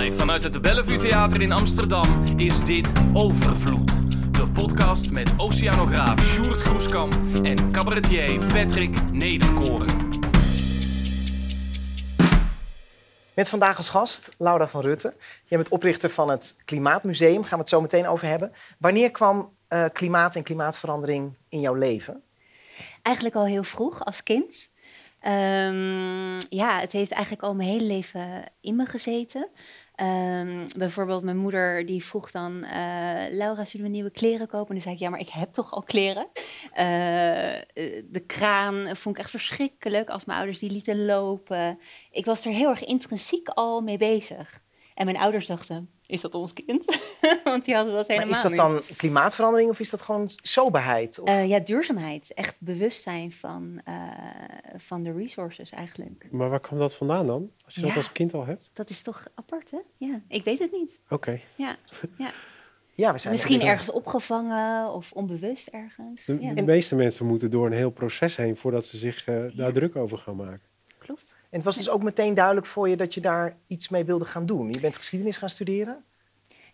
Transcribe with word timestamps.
Live 0.00 0.16
vanuit 0.16 0.42
het 0.42 0.62
Bellevue 0.62 0.96
Theater 0.96 1.40
in 1.40 1.52
Amsterdam 1.52 2.38
is 2.38 2.64
dit 2.64 2.92
Overvloed. 3.14 3.92
De 4.34 4.50
podcast 4.52 5.10
met 5.10 5.32
oceanograaf 5.36 6.24
Sjoerd 6.24 6.60
Groeskamp 6.60 7.44
en 7.44 7.72
cabaretier 7.72 8.46
Patrick 8.46 9.12
Nederkoren. 9.12 10.08
Met 13.34 13.48
vandaag 13.48 13.76
als 13.76 13.88
gast 13.88 14.34
Laura 14.38 14.68
van 14.68 14.80
Rutte. 14.80 15.14
Jij 15.44 15.58
bent 15.58 15.68
oprichter 15.68 16.10
van 16.10 16.28
het 16.28 16.56
Klimaatmuseum, 16.64 17.42
gaan 17.42 17.58
we 17.58 17.58
het 17.58 17.68
zo 17.68 17.80
meteen 17.80 18.06
over 18.06 18.26
hebben. 18.26 18.52
Wanneer 18.78 19.10
kwam 19.10 19.56
uh, 19.68 19.84
klimaat 19.92 20.36
en 20.36 20.42
klimaatverandering 20.42 21.36
in 21.48 21.60
jouw 21.60 21.74
leven? 21.74 22.22
Eigenlijk 23.02 23.34
al 23.34 23.46
heel 23.46 23.64
vroeg, 23.64 24.04
als 24.04 24.22
kind. 24.22 24.70
Um, 25.26 26.38
ja, 26.48 26.80
het 26.80 26.92
heeft 26.92 27.12
eigenlijk 27.12 27.42
al 27.42 27.54
mijn 27.54 27.68
hele 27.68 27.84
leven 27.84 28.44
in 28.60 28.76
me 28.76 28.86
gezeten. 28.86 29.48
Um, 30.02 30.66
bijvoorbeeld 30.76 31.22
mijn 31.22 31.36
moeder 31.36 31.86
die 31.86 32.04
vroeg 32.04 32.30
dan, 32.30 32.64
uh, 32.64 32.70
Laura, 33.30 33.64
zullen 33.64 33.86
we 33.86 33.92
nieuwe 33.92 34.10
kleren 34.10 34.46
kopen? 34.46 34.68
En 34.68 34.74
dan 34.74 34.82
zei 34.82 34.94
ik, 34.94 35.00
ja, 35.00 35.10
maar 35.10 35.20
ik 35.20 35.28
heb 35.28 35.52
toch 35.52 35.72
al 35.72 35.82
kleren? 35.82 36.28
Uh, 36.32 36.76
de 38.04 38.22
kraan 38.26 38.96
vond 38.96 39.16
ik 39.16 39.20
echt 39.20 39.30
verschrikkelijk 39.30 40.08
als 40.08 40.24
mijn 40.24 40.38
ouders 40.38 40.58
die 40.58 40.70
lieten 40.70 41.04
lopen. 41.04 41.78
Ik 42.10 42.24
was 42.24 42.44
er 42.44 42.52
heel 42.52 42.68
erg 42.68 42.84
intrinsiek 42.84 43.48
al 43.48 43.80
mee 43.80 43.98
bezig. 43.98 44.60
En 44.94 45.04
mijn 45.04 45.18
ouders 45.18 45.46
dachten, 45.46 45.90
is 46.10 46.20
dat 46.20 46.34
ons 46.34 46.52
kind? 46.52 46.84
Want 47.44 47.64
die 47.64 47.74
hadden 47.74 47.94
dat 47.94 48.06
helemaal 48.06 48.28
maar 48.28 48.36
is 48.36 48.42
dat 48.42 48.56
dan 48.56 48.80
klimaatverandering 48.96 49.70
of 49.70 49.80
is 49.80 49.90
dat 49.90 50.02
gewoon 50.02 50.30
soberheid? 50.42 51.18
Of? 51.18 51.28
Uh, 51.28 51.48
ja, 51.48 51.58
duurzaamheid. 51.58 52.34
Echt 52.34 52.60
bewustzijn 52.60 53.32
van, 53.32 53.80
uh, 53.88 53.94
van 54.76 55.02
de 55.02 55.12
resources 55.12 55.70
eigenlijk. 55.70 56.28
Maar 56.30 56.50
waar 56.50 56.60
kwam 56.60 56.78
dat 56.78 56.94
vandaan 56.94 57.26
dan? 57.26 57.50
Als 57.64 57.74
je 57.74 57.80
ja, 57.80 57.86
dat 57.86 57.96
als 57.96 58.12
kind 58.12 58.34
al 58.34 58.46
hebt? 58.46 58.70
Dat 58.72 58.90
is 58.90 59.02
toch 59.02 59.26
apart, 59.34 59.70
hè? 59.70 59.78
Ja, 59.96 60.20
ik 60.28 60.44
weet 60.44 60.58
het 60.58 60.72
niet. 60.72 61.00
Oké. 61.04 61.14
Okay. 61.14 61.42
Ja, 61.56 61.76
ja. 62.18 62.32
Ja, 62.94 63.12
we 63.12 63.18
zijn 63.18 63.32
Misschien 63.32 63.60
ergens 63.60 63.90
opgevangen 63.90 64.92
of 64.92 65.12
onbewust 65.12 65.66
ergens. 65.66 66.24
De, 66.24 66.36
ja. 66.40 66.54
de, 66.54 66.64
meeste 66.64 66.94
mensen 66.94 67.26
moeten 67.26 67.50
door 67.50 67.66
een 67.66 67.72
heel 67.72 67.90
proces 67.90 68.36
heen 68.36 68.56
voordat 68.56 68.86
ze 68.86 68.98
zich 68.98 69.26
uh, 69.26 69.44
daar 69.54 69.72
druk 69.72 69.96
over 69.96 70.18
gaan 70.18 70.36
maken. 70.36 70.62
Klopt. 70.98 71.36
En 71.50 71.56
het 71.56 71.64
was 71.64 71.76
dus 71.76 71.88
ook 71.88 72.02
meteen 72.02 72.34
duidelijk 72.34 72.66
voor 72.66 72.88
je 72.88 72.96
dat 72.96 73.14
je 73.14 73.20
daar 73.20 73.56
iets 73.66 73.88
mee 73.88 74.04
wilde 74.04 74.24
gaan 74.24 74.46
doen. 74.46 74.72
Je 74.72 74.80
bent 74.80 74.96
geschiedenis 74.96 75.36
gaan 75.36 75.50
studeren? 75.50 76.04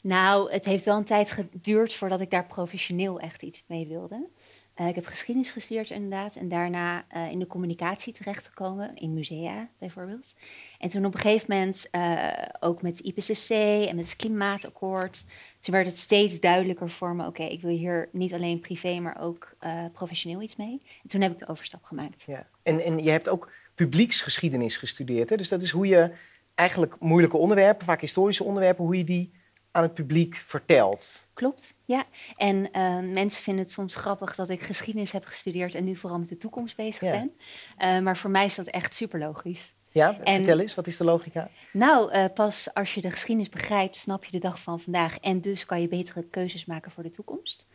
Nou, 0.02 0.52
het 0.52 0.64
heeft 0.64 0.84
wel 0.84 0.96
een 0.96 1.04
tijd 1.04 1.30
geduurd 1.30 1.94
voordat 1.94 2.20
ik 2.20 2.30
daar 2.30 2.46
professioneel 2.46 3.20
echt 3.20 3.42
iets 3.42 3.64
mee 3.66 3.86
wilde. 3.86 4.28
Uh, 4.76 4.88
ik 4.88 4.94
heb 4.94 5.06
geschiedenis 5.06 5.50
gestudeerd 5.50 5.90
inderdaad 5.90 6.36
en 6.36 6.48
daarna 6.48 7.04
uh, 7.16 7.30
in 7.30 7.38
de 7.38 7.46
communicatie 7.46 8.12
terechtgekomen, 8.12 8.96
in 8.96 9.14
musea 9.14 9.68
bijvoorbeeld. 9.78 10.34
En 10.78 10.88
toen 10.88 11.04
op 11.04 11.14
een 11.14 11.20
gegeven 11.20 11.46
moment, 11.48 11.88
uh, 11.92 12.32
ook 12.60 12.82
met 12.82 13.00
IPCC 13.00 13.50
en 13.88 13.96
met 13.96 14.04
het 14.04 14.16
klimaatakkoord, 14.16 15.24
toen 15.60 15.74
werd 15.74 15.86
het 15.86 15.98
steeds 15.98 16.40
duidelijker 16.40 16.90
voor 16.90 17.14
me, 17.14 17.26
oké, 17.26 17.28
okay, 17.28 17.52
ik 17.52 17.60
wil 17.60 17.70
hier 17.76 18.08
niet 18.12 18.34
alleen 18.34 18.60
privé, 18.60 19.00
maar 19.00 19.20
ook 19.20 19.56
professioneel 19.92 20.42
iets 20.42 20.56
mee. 20.56 20.82
En 21.02 21.08
toen 21.08 21.20
heb 21.20 21.32
ik 21.32 21.38
de 21.38 21.48
overstap 21.48 21.84
gemaakt. 21.84 22.24
Ja. 22.26 22.46
En, 22.62 22.80
en 22.80 22.98
je 22.98 23.10
hebt 23.10 23.28
ook 23.28 23.50
publieksgeschiedenis 23.76 24.76
gestudeerd, 24.76 25.30
hè? 25.30 25.36
dus 25.36 25.48
dat 25.48 25.62
is 25.62 25.70
hoe 25.70 25.86
je 25.86 26.12
eigenlijk 26.54 26.96
moeilijke 27.00 27.36
onderwerpen, 27.36 27.86
vaak 27.86 28.00
historische 28.00 28.44
onderwerpen, 28.44 28.84
hoe 28.84 28.96
je 28.96 29.04
die 29.04 29.32
aan 29.70 29.82
het 29.82 29.94
publiek 29.94 30.34
vertelt. 30.34 31.26
Klopt, 31.34 31.74
ja. 31.84 32.04
En 32.36 32.56
uh, 32.56 33.14
mensen 33.14 33.42
vinden 33.42 33.64
het 33.64 33.72
soms 33.72 33.94
grappig 33.94 34.34
dat 34.34 34.48
ik 34.48 34.62
geschiedenis 34.62 35.12
heb 35.12 35.24
gestudeerd 35.24 35.74
en 35.74 35.84
nu 35.84 35.96
vooral 35.96 36.18
met 36.18 36.28
de 36.28 36.36
toekomst 36.36 36.76
bezig 36.76 37.02
ja. 37.02 37.10
ben. 37.10 37.32
Uh, 37.78 38.02
maar 38.02 38.16
voor 38.16 38.30
mij 38.30 38.44
is 38.44 38.54
dat 38.54 38.66
echt 38.66 38.94
super 38.94 39.18
logisch. 39.18 39.74
Ja, 39.96 40.18
en, 40.22 40.36
vertel 40.36 40.58
eens, 40.58 40.74
wat 40.74 40.86
is 40.86 40.96
de 40.96 41.04
logica? 41.04 41.48
Nou, 41.72 42.12
uh, 42.12 42.24
pas 42.34 42.74
als 42.74 42.94
je 42.94 43.00
de 43.00 43.10
geschiedenis 43.10 43.48
begrijpt, 43.48 43.96
snap 43.96 44.24
je 44.24 44.30
de 44.30 44.38
dag 44.38 44.60
van 44.60 44.80
vandaag. 44.80 45.18
En 45.18 45.40
dus 45.40 45.66
kan 45.66 45.80
je 45.80 45.88
betere 45.88 46.22
keuzes 46.22 46.64
maken 46.64 46.90
voor 46.90 47.02
de 47.02 47.10
toekomst. 47.10 47.66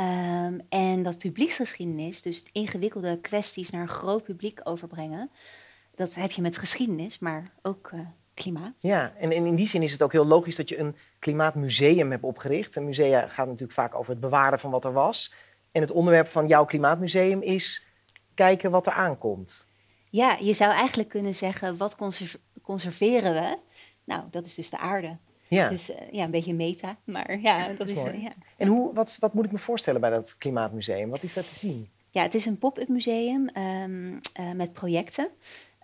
Um, 0.00 0.60
en 0.68 1.02
dat 1.02 1.18
publieksgeschiedenis, 1.18 2.22
dus 2.22 2.44
ingewikkelde 2.52 3.20
kwesties 3.20 3.70
naar 3.70 3.82
een 3.82 3.88
groot 3.88 4.22
publiek 4.22 4.60
overbrengen, 4.62 5.30
dat 5.94 6.14
heb 6.14 6.30
je 6.30 6.42
met 6.42 6.58
geschiedenis, 6.58 7.18
maar 7.18 7.44
ook 7.62 7.92
klimaat. 8.34 8.74
Ja, 8.78 9.12
en 9.18 9.32
in 9.32 9.54
die 9.54 9.66
zin 9.66 9.82
is 9.82 9.92
het 9.92 10.02
ook 10.02 10.12
heel 10.12 10.26
logisch 10.26 10.56
dat 10.56 10.68
je 10.68 10.78
een 10.78 10.96
klimaatmuseum 11.18 12.10
hebt 12.10 12.24
opgericht. 12.24 12.76
Een 12.76 12.84
museum 12.84 13.28
gaat 13.28 13.46
natuurlijk 13.46 13.72
vaak 13.72 13.94
over 13.94 14.10
het 14.10 14.20
bewaren 14.20 14.58
van 14.58 14.70
wat 14.70 14.84
er 14.84 14.92
was. 14.92 15.32
En 15.72 15.80
het 15.80 15.90
onderwerp 15.90 16.26
van 16.26 16.46
jouw 16.46 16.64
klimaatmuseum 16.64 17.42
is 17.42 17.86
kijken 18.34 18.70
wat 18.70 18.86
er 18.86 18.92
aankomt. 18.92 19.66
Ja, 20.10 20.36
je 20.40 20.52
zou 20.52 20.72
eigenlijk 20.72 21.08
kunnen 21.08 21.34
zeggen, 21.34 21.76
wat 21.76 21.96
conserv 21.96 22.34
conserveren 22.62 23.32
we? 23.34 23.56
Nou, 24.04 24.22
dat 24.30 24.44
is 24.44 24.54
dus 24.54 24.70
de 24.70 24.78
aarde. 24.78 25.16
Ja. 25.48 25.68
Dus 25.68 25.90
uh, 25.90 25.96
ja, 26.10 26.24
een 26.24 26.30
beetje 26.30 26.54
meta, 26.54 26.96
maar 27.04 27.40
ja, 27.40 27.68
dat, 27.68 27.78
dat 27.78 27.88
is... 27.88 27.98
is 27.98 28.04
uh, 28.04 28.22
ja. 28.22 28.32
En 28.56 28.68
hoe, 28.68 28.94
wat, 28.94 29.16
wat 29.20 29.34
moet 29.34 29.44
ik 29.44 29.52
me 29.52 29.58
voorstellen 29.58 30.00
bij 30.00 30.10
dat 30.10 30.38
klimaatmuseum? 30.38 31.10
Wat 31.10 31.22
is 31.22 31.34
daar 31.34 31.44
te 31.44 31.54
zien? 31.54 31.88
Ja, 32.10 32.22
het 32.22 32.34
is 32.34 32.46
een 32.46 32.58
pop-up 32.58 32.88
museum 32.88 33.48
um, 33.56 34.20
uh, 34.40 34.52
met 34.52 34.72
projecten. 34.72 35.28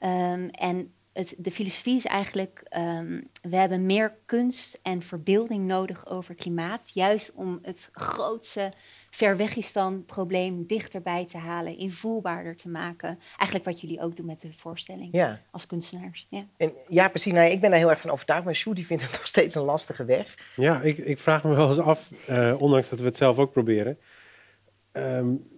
Um, 0.00 0.49
en 0.49 0.93
het, 1.12 1.34
de 1.39 1.50
filosofie 1.50 1.97
is 1.97 2.04
eigenlijk, 2.04 2.62
um, 2.77 3.22
we 3.43 3.56
hebben 3.56 3.87
meer 3.87 4.19
kunst 4.27 4.78
en 4.83 5.03
verbeelding 5.03 5.66
nodig 5.66 6.06
over 6.06 6.34
klimaat, 6.34 6.91
juist 6.94 7.33
om 7.34 7.59
het 7.62 7.89
grootste 7.93 8.72
Verwegistan-probleem 9.14 10.66
dichterbij 10.66 11.26
te 11.26 11.38
halen, 11.38 11.78
invoelbaarder 11.78 12.56
te 12.56 12.68
maken. 12.68 13.18
Eigenlijk 13.36 13.64
wat 13.64 13.80
jullie 13.80 14.00
ook 14.00 14.16
doen 14.16 14.26
met 14.26 14.40
de 14.40 14.52
voorstelling 14.52 15.08
ja. 15.12 15.40
als 15.50 15.66
kunstenaars. 15.66 16.26
Ja, 16.30 16.46
en, 16.56 16.72
ja 16.88 17.08
precies. 17.08 17.32
Nou, 17.32 17.50
ik 17.50 17.60
ben 17.60 17.70
daar 17.70 17.78
heel 17.78 17.90
erg 17.90 18.00
van 18.00 18.10
overtuigd, 18.10 18.44
maar 18.44 18.54
Sjoerd 18.54 18.80
vindt 18.80 19.02
het 19.02 19.12
nog 19.18 19.26
steeds 19.26 19.54
een 19.54 19.62
lastige 19.62 20.04
weg. 20.04 20.34
Ja, 20.56 20.80
ik, 20.80 20.98
ik 20.98 21.18
vraag 21.18 21.44
me 21.44 21.54
wel 21.54 21.68
eens 21.68 21.78
af, 21.78 22.10
uh, 22.30 22.54
ondanks 22.58 22.88
dat 22.88 22.98
we 22.98 23.04
het 23.04 23.16
zelf 23.16 23.38
ook 23.38 23.52
proberen. 23.52 23.98
Um, 24.92 25.48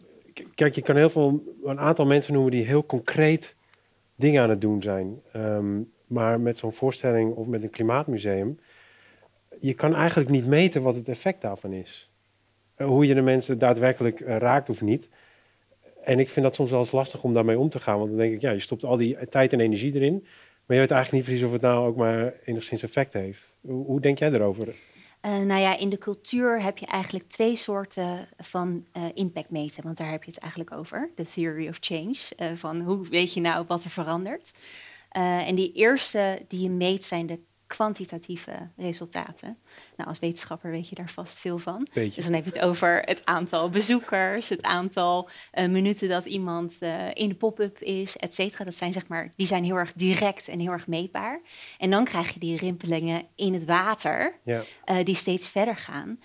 kijk, 0.54 0.74
je 0.74 0.82
kan 0.82 0.96
heel 0.96 1.10
veel, 1.10 1.54
een 1.64 1.80
aantal 1.80 2.06
mensen 2.06 2.32
noemen 2.32 2.50
die 2.50 2.64
heel 2.64 2.86
concreet 2.86 3.56
dingen 4.16 4.42
aan 4.42 4.50
het 4.50 4.60
doen 4.60 4.82
zijn. 4.82 5.20
Um, 5.36 5.92
maar 6.06 6.40
met 6.40 6.58
zo'n 6.58 6.72
voorstelling 6.72 7.34
of 7.34 7.46
met 7.46 7.62
een 7.62 7.70
klimaatmuseum, 7.70 8.58
je 9.58 9.74
kan 9.74 9.94
eigenlijk 9.94 10.30
niet 10.30 10.46
meten 10.46 10.82
wat 10.82 10.94
het 10.94 11.08
effect 11.08 11.40
daarvan 11.40 11.72
is. 11.72 12.12
Uh, 12.78 12.86
hoe 12.86 13.06
je 13.06 13.14
de 13.14 13.20
mensen 13.20 13.58
daadwerkelijk 13.58 14.20
uh, 14.20 14.36
raakt 14.36 14.70
of 14.70 14.80
niet. 14.80 15.08
En 16.04 16.18
ik 16.18 16.30
vind 16.30 16.44
dat 16.44 16.54
soms 16.54 16.70
wel 16.70 16.78
eens 16.78 16.92
lastig 16.92 17.22
om 17.22 17.34
daarmee 17.34 17.58
om 17.58 17.70
te 17.70 17.80
gaan. 17.80 17.98
Want 17.98 18.08
dan 18.08 18.18
denk 18.18 18.34
ik, 18.34 18.40
ja, 18.40 18.50
je 18.50 18.60
stopt 18.60 18.84
al 18.84 18.96
die 18.96 19.28
tijd 19.28 19.52
en 19.52 19.60
energie 19.60 19.94
erin. 19.94 20.26
Maar 20.66 20.76
je 20.76 20.82
weet 20.82 20.90
eigenlijk 20.90 21.12
niet 21.12 21.24
precies 21.24 21.46
of 21.46 21.52
het 21.52 21.60
nou 21.60 21.86
ook 21.86 21.96
maar 21.96 22.34
enigszins 22.44 22.82
effect 22.82 23.12
heeft. 23.12 23.58
Hoe, 23.60 23.84
hoe 23.84 24.00
denk 24.00 24.18
jij? 24.18 24.30
Uh, 24.30 24.38
nou 25.22 25.60
ja, 25.60 25.78
in 25.78 25.88
de 25.88 25.98
cultuur 25.98 26.62
heb 26.62 26.78
je 26.78 26.86
eigenlijk 26.86 27.28
twee 27.28 27.56
soorten 27.56 28.28
van 28.38 28.86
impact 29.14 29.50
meten, 29.50 29.82
want 29.82 29.96
daar 29.96 30.10
heb 30.10 30.24
je 30.24 30.30
het 30.30 30.40
eigenlijk 30.40 30.72
over. 30.72 31.10
De 31.14 31.24
theory 31.24 31.68
of 31.68 31.76
change, 31.80 32.16
van 32.56 32.80
hoe 32.80 33.08
weet 33.08 33.34
je 33.34 33.40
nou 33.40 33.64
wat 33.68 33.84
er 33.84 33.90
verandert. 33.90 34.52
en 35.10 35.54
die 35.54 35.72
eerste 35.72 36.42
die 36.48 36.60
je 36.60 36.70
meet 36.70 37.04
zijn 37.04 37.26
de 37.26 37.40
kwantitatieve 37.74 38.68
resultaten. 38.76 39.58
Nou, 39.96 40.08
als 40.08 40.18
wetenschapper 40.18 40.70
weet 40.70 40.88
je 40.88 40.94
daar 40.94 41.10
vast 41.10 41.38
veel 41.38 41.58
van. 41.58 41.86
Beetje. 41.92 42.14
Dus 42.14 42.24
dan 42.24 42.34
heb 42.34 42.44
je 42.44 42.50
het 42.50 42.60
over 42.60 43.02
het 43.04 43.24
aantal 43.24 43.70
bezoekers, 43.70 44.48
het 44.48 44.62
aantal 44.62 45.28
uh, 45.54 45.68
minuten 45.68 46.08
dat 46.08 46.24
iemand 46.24 46.76
uh, 46.80 47.10
in 47.12 47.28
de 47.28 47.34
pop-up 47.34 47.78
is, 47.80 48.16
et 48.16 48.34
cetera. 48.34 48.64
Dat 48.64 48.74
zijn 48.74 48.92
zeg 48.92 49.06
maar, 49.06 49.32
die 49.36 49.46
zijn 49.46 49.64
heel 49.64 49.76
erg 49.76 49.92
direct 49.92 50.48
en 50.48 50.58
heel 50.58 50.70
erg 50.70 50.86
meetbaar. 50.86 51.40
En 51.78 51.90
dan 51.90 52.04
krijg 52.04 52.34
je 52.34 52.40
die 52.40 52.56
rimpelingen 52.56 53.22
in 53.34 53.54
het 53.54 53.64
water, 53.64 54.38
ja. 54.44 54.62
uh, 54.86 55.04
die 55.04 55.14
steeds 55.14 55.48
verder 55.48 55.76
gaan. 55.76 56.18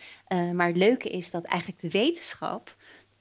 maar 0.54 0.68
het 0.68 0.78
leuke 0.78 1.10
is 1.10 1.32
dat 1.32 1.44
eigenlijk 1.44 1.82
de 1.82 1.90
wetenschap 1.90 2.76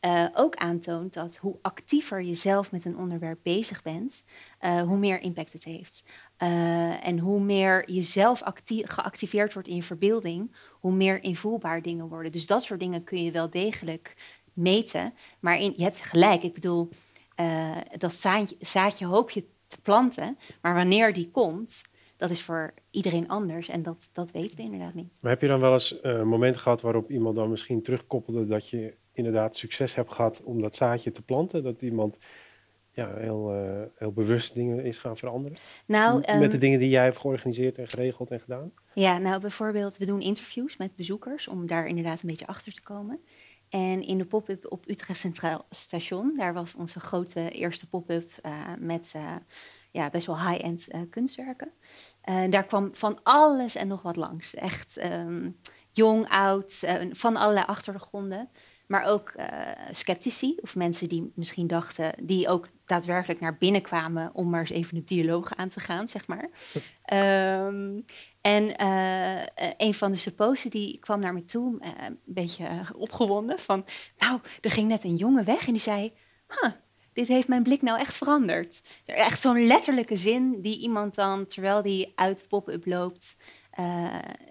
uh, 0.08 0.26
ook 0.34 0.54
aantoont 0.54 1.14
dat 1.14 1.36
hoe 1.36 1.58
actiever 1.62 2.22
je 2.22 2.34
zelf 2.34 2.72
met 2.72 2.84
een 2.84 2.98
onderwerp 2.98 3.38
bezig 3.42 3.82
bent, 3.82 4.24
uh, 4.60 4.82
hoe 4.82 4.98
meer 4.98 5.20
impact 5.20 5.52
het 5.52 5.64
heeft. 5.64 6.02
Uh, 6.38 7.06
en 7.06 7.18
hoe 7.18 7.40
meer 7.40 7.90
je 7.92 8.02
zelf 8.02 8.42
geactiveerd 8.66 9.52
wordt 9.52 9.68
in 9.68 9.74
je 9.74 9.82
verbeelding, 9.82 10.54
hoe 10.80 10.92
meer 10.92 11.22
invoelbaar 11.22 11.82
dingen 11.82 12.08
worden. 12.08 12.32
Dus 12.32 12.46
dat 12.46 12.62
soort 12.62 12.80
dingen 12.80 13.04
kun 13.04 13.24
je 13.24 13.30
wel 13.30 13.50
degelijk 13.50 14.16
meten. 14.52 15.14
Maar 15.40 15.58
in, 15.58 15.72
je 15.76 15.82
hebt 15.82 16.00
gelijk, 16.00 16.42
ik 16.42 16.54
bedoel, 16.54 16.88
dat 17.98 18.14
zaadje, 18.14 18.56
zaadje 18.60 19.06
hoop 19.06 19.30
je 19.30 19.44
te 19.66 19.80
planten, 19.80 20.38
maar 20.60 20.74
wanneer 20.74 21.12
die 21.12 21.30
komt, 21.30 21.82
dat 22.16 22.30
is 22.30 22.42
voor 22.42 22.74
iedereen 22.90 23.28
anders 23.28 23.68
en 23.68 23.82
dat, 23.82 24.10
dat 24.12 24.30
weten 24.30 24.56
we 24.56 24.62
inderdaad 24.62 24.94
niet. 24.94 25.10
Maar 25.20 25.30
heb 25.30 25.40
je 25.40 25.48
dan 25.48 25.60
wel 25.60 25.72
eens 25.72 25.98
een 26.02 26.28
moment 26.28 26.56
gehad 26.56 26.80
waarop 26.80 27.10
iemand 27.10 27.36
dan 27.36 27.50
misschien 27.50 27.82
terugkoppelde 27.82 28.46
dat 28.46 28.68
je 28.68 28.94
inderdaad 29.18 29.56
succes 29.56 29.94
hebt 29.94 30.12
gehad 30.12 30.42
om 30.42 30.60
dat 30.60 30.76
zaadje 30.76 31.12
te 31.12 31.22
planten? 31.22 31.62
Dat 31.62 31.82
iemand 31.82 32.18
ja, 32.98 33.14
heel, 33.16 33.54
uh, 33.54 33.82
heel 33.94 34.12
bewust 34.12 34.54
dingen 34.54 34.84
is 34.84 34.98
gaan 34.98 35.16
veranderen? 35.16 35.58
Nou, 35.86 36.38
Met 36.38 36.50
de 36.50 36.58
dingen 36.58 36.78
die 36.78 36.88
jij 36.88 37.04
hebt 37.04 37.18
georganiseerd 37.18 37.78
en 37.78 37.88
geregeld 37.88 38.30
en 38.30 38.40
gedaan? 38.40 38.72
Ja, 38.94 39.18
nou 39.18 39.40
bijvoorbeeld, 39.40 39.96
we 39.96 40.04
doen 40.04 40.20
interviews 40.20 40.76
met 40.76 40.96
bezoekers 40.96 41.48
om 41.48 41.66
daar 41.66 41.86
inderdaad 41.86 42.22
een 42.22 42.28
beetje 42.28 42.46
achter 42.46 42.72
te 42.72 42.82
komen. 42.82 43.20
En 43.68 44.02
in 44.02 44.18
de 44.18 44.24
pop-up 44.24 44.72
op 44.72 44.88
Utrecht 44.88 45.18
Centraal 45.18 45.66
Station, 45.70 46.34
daar 46.34 46.54
was 46.54 46.74
onze 46.74 47.00
grote 47.00 47.50
eerste 47.50 47.88
pop-up 47.88 48.30
uh, 48.46 48.64
met 48.78 49.12
uh, 49.16 49.36
ja, 49.90 50.10
best 50.10 50.26
wel 50.26 50.48
high-end 50.48 50.88
kunstwerken. 51.10 51.72
daar 52.50 52.66
kwam 52.66 52.94
van 52.94 53.20
alles 53.22 53.74
en 53.74 53.88
nog 53.88 54.02
wat 54.02 54.16
langs. 54.16 54.54
Echt 54.54 54.96
ehm, 54.96 55.50
jong, 55.90 56.28
oud, 56.28 56.84
van 57.10 57.36
allerlei 57.36 57.66
achtergronden. 57.66 58.48
Maar 58.88 59.04
ook 59.04 59.32
uh, 59.36 59.46
sceptici, 59.90 60.56
of 60.60 60.76
mensen 60.76 61.08
die 61.08 61.32
misschien 61.34 61.66
dachten, 61.66 62.14
die 62.22 62.48
ook 62.48 62.66
daadwerkelijk 62.86 63.40
naar 63.40 63.56
binnen 63.56 63.82
kwamen 63.82 64.30
om 64.34 64.50
maar 64.50 64.60
eens 64.60 64.70
even 64.70 64.96
een 64.96 65.04
dialoog 65.04 65.54
aan 65.56 65.68
te 65.68 65.80
gaan, 65.80 66.08
zeg 66.08 66.26
maar. 66.26 66.48
um, 67.66 68.04
en 68.40 68.82
uh, 68.82 69.42
een 69.76 69.94
van 69.94 70.12
de 70.12 70.18
supposen 70.18 70.70
die 70.70 70.98
kwam 70.98 71.20
naar 71.20 71.34
me 71.34 71.44
toe, 71.44 71.78
uh, 71.80 71.90
een 72.06 72.18
beetje 72.24 72.66
opgewonden, 72.94 73.58
van 73.58 73.84
nou, 74.18 74.40
er 74.60 74.70
ging 74.70 74.88
net 74.88 75.04
een 75.04 75.16
jongen 75.16 75.44
weg 75.44 75.66
en 75.66 75.72
die 75.72 75.82
zei, 75.82 76.12
huh, 76.48 76.72
dit 77.12 77.28
heeft 77.28 77.48
mijn 77.48 77.62
blik 77.62 77.82
nou 77.82 77.98
echt 77.98 78.16
veranderd. 78.16 78.82
Echt 79.04 79.40
zo'n 79.40 79.66
letterlijke 79.66 80.16
zin 80.16 80.60
die 80.60 80.78
iemand 80.78 81.14
dan, 81.14 81.46
terwijl 81.46 81.82
die 81.82 82.12
uit 82.14 82.46
pop-up 82.48 82.86
loopt, 82.86 83.36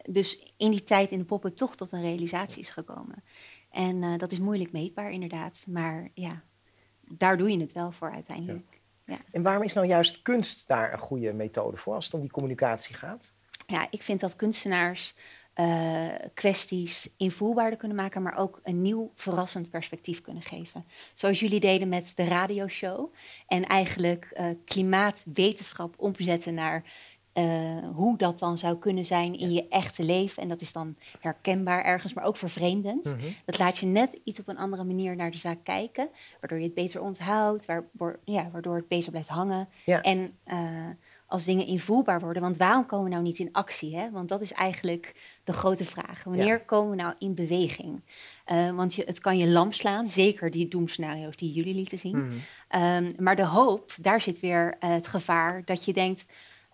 dus 0.10 0.54
in 0.58 0.72
die 0.72 0.84
tijd 0.84 1.12
in 1.12 1.18
de 1.18 1.26
pop-up 1.26 1.56
toch 1.56 1.76
tot 1.76 1.92
een 1.92 2.02
realisatie 2.02 2.62
is 2.62 2.70
gekomen. 2.70 3.24
En 3.70 4.04
uh, 4.04 4.18
dat 4.18 4.32
is 4.32 4.40
moeilijk 4.40 4.72
meetbaar, 4.72 5.12
inderdaad. 5.12 5.66
Maar 5.68 6.10
ja, 6.14 6.44
daar 7.02 7.38
doe 7.38 7.52
je 7.52 7.60
het 7.60 7.74
wel 7.74 7.92
voor 7.92 8.12
uiteindelijk. 8.12 8.82
Ja. 9.06 9.18
En 9.32 9.42
waarom 9.42 9.64
is 9.64 9.74
nou 9.74 9.88
juist 9.88 10.22
kunst 10.22 10.68
daar 10.68 10.94
een 10.94 11.00
goede 11.00 11.34
methode 11.34 11.78
voor 11.78 11.94
als 11.94 12.06
het 12.06 12.14
om 12.14 12.22
die 12.22 12.32
communicatie 12.32 12.96
gaat? 12.96 13.34
Ja, 13.68 13.88
ik 13.90 14.02
vind 14.02 14.20
dat 14.20 14.36
kunstenaars 14.36 15.16
uh, 15.60 16.08
kwesties 16.34 17.10
invoerbaarder 17.18 17.80
kunnen 17.80 17.98
maken, 17.98 18.22
maar 18.22 18.38
ook 18.38 18.60
een 18.64 18.82
nieuw, 18.82 19.12
verrassend 19.16 19.70
perspectief 19.70 20.22
kunnen 20.22 20.44
geven. 20.44 20.86
Zoals 21.14 21.40
jullie 21.40 21.60
deden 21.60 21.90
met 21.90 22.14
de 22.16 22.26
radioshow. 22.26 23.14
En 23.48 23.66
eigenlijk 23.66 24.34
uh, 24.34 24.46
klimaatwetenschap 24.66 25.94
omzetten 25.98 26.54
naar 26.54 26.84
hoe 27.94 28.18
dat 28.18 28.40
dan 28.40 28.58
zou 28.58 28.78
kunnen 28.78 29.06
zijn 29.06 29.40
in 29.40 29.52
je 29.52 29.68
echte 29.68 30.04
leven. 30.04 30.44
En 30.44 30.50
dat 30.50 30.62
is 30.62 30.74
dan 30.74 30.96
herkenbaar 31.20 31.84
ergens, 31.84 32.14
maar 32.14 32.24
ook 32.24 32.38
vervreemdend. 32.38 33.06
Mm 33.06 33.16
Dat 33.46 33.60
laat 33.60 33.78
je 33.78 33.86
net 33.86 34.18
iets 34.24 34.40
op 34.40 34.48
een 34.48 34.58
andere 34.58 34.84
manier 34.84 35.16
naar 35.16 35.32
de 35.32 35.38
zaak 35.38 35.64
kijken, 35.64 36.10
waardoor 36.40 36.58
je 36.58 36.64
het 36.64 36.74
beter 36.74 37.02
onthoudt, 37.02 37.66
waardoor, 37.66 38.20
ja, 38.24 38.50
waardoor 38.52 38.76
het 38.76 38.88
beter 38.88 39.12
blijft 39.12 39.30
hangen. 39.30 39.68
Ja. 39.86 40.02
En 40.02 40.38
uh, 40.48 40.58
als 41.28 41.46
dingen 41.46 41.66
invoelbaar 41.66 42.20
worden. 42.20 42.42
Want 42.42 42.58
waarom 42.58 42.86
komen 42.86 43.06
we 43.06 43.12
nou 43.12 43.24
niet 43.24 43.40
in 43.40 43.50
actie? 43.52 43.96
Hè? 43.96 44.12
Want 44.12 44.30
dat 44.30 44.42
is 44.42 44.52
eigenlijk 44.52 45.16
de 45.44 45.54
grote 45.54 45.86
vraag. 45.86 46.24
Wanneer 46.24 46.48
ja. 46.48 46.62
komen 46.66 46.90
we 46.90 46.96
nou 46.96 47.14
in 47.20 47.36
beweging? 47.36 48.02
Uh, 48.48 48.76
want 48.76 48.96
je, 48.96 49.04
het 49.06 49.20
kan 49.20 49.38
je 49.38 49.48
lam 49.48 49.72
slaan, 49.72 50.08
zeker 50.08 50.52
die 50.52 50.68
doemscenario's 50.68 51.36
die 51.36 51.52
jullie 51.52 51.76
lieten 51.76 51.98
zien. 51.98 52.18
Mm 52.18 52.32
um, 52.76 53.12
maar 53.18 53.36
de 53.36 53.46
hoop, 53.46 53.94
daar 54.02 54.22
zit 54.22 54.40
weer 54.40 54.76
het 54.80 55.08
gevaar 55.08 55.62
dat 55.66 55.86
je 55.86 55.94
denkt 55.94 56.26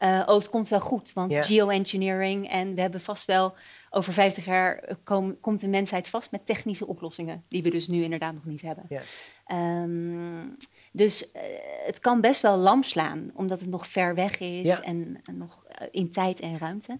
uh, 0.04 0.24
oh, 0.26 0.36
het 0.36 0.50
komt 0.50 0.68
wel 0.68 0.80
goed, 0.80 1.14
want 1.14 1.36
geoengineering 1.46 2.50
en 2.50 2.76
we 2.76 2.82
hebben 2.82 3.02
vast 3.02 3.26
wel 3.26 3.56
over 3.90 4.14
50 4.14 4.46
jaar 4.46 4.78
eh, 4.78 4.96
kom, 5.04 5.40
komt 5.40 5.60
de 5.60 5.68
mensheid 5.68 6.08
vast 6.08 6.32
met 6.32 6.46
technische 6.46 6.88
oplossingen, 6.88 7.44
die 7.48 7.64
we 7.64 7.70
dus 7.70 7.88
nu 7.88 8.04
inderdaad 8.04 8.34
nog 8.34 8.46
niet 8.46 8.62
hebben. 8.62 8.86
Um, 9.52 10.58
dus 10.92 11.24
uh, 11.24 11.42
het 11.86 12.00
kan 12.00 12.22
best 12.22 12.42
wel 12.42 12.58
lam 12.58 12.84
slaan, 12.84 13.32
omdat 13.34 13.60
het 13.60 13.70
nog 13.70 13.88
ver 13.88 14.16
weg 14.16 14.40
is 14.40 14.80
en, 14.80 15.22
en, 15.24 15.38
nog 15.38 15.66
in 15.92 16.12
tijd 16.12 16.40
en 16.40 16.58
ruimte. 16.58 17.00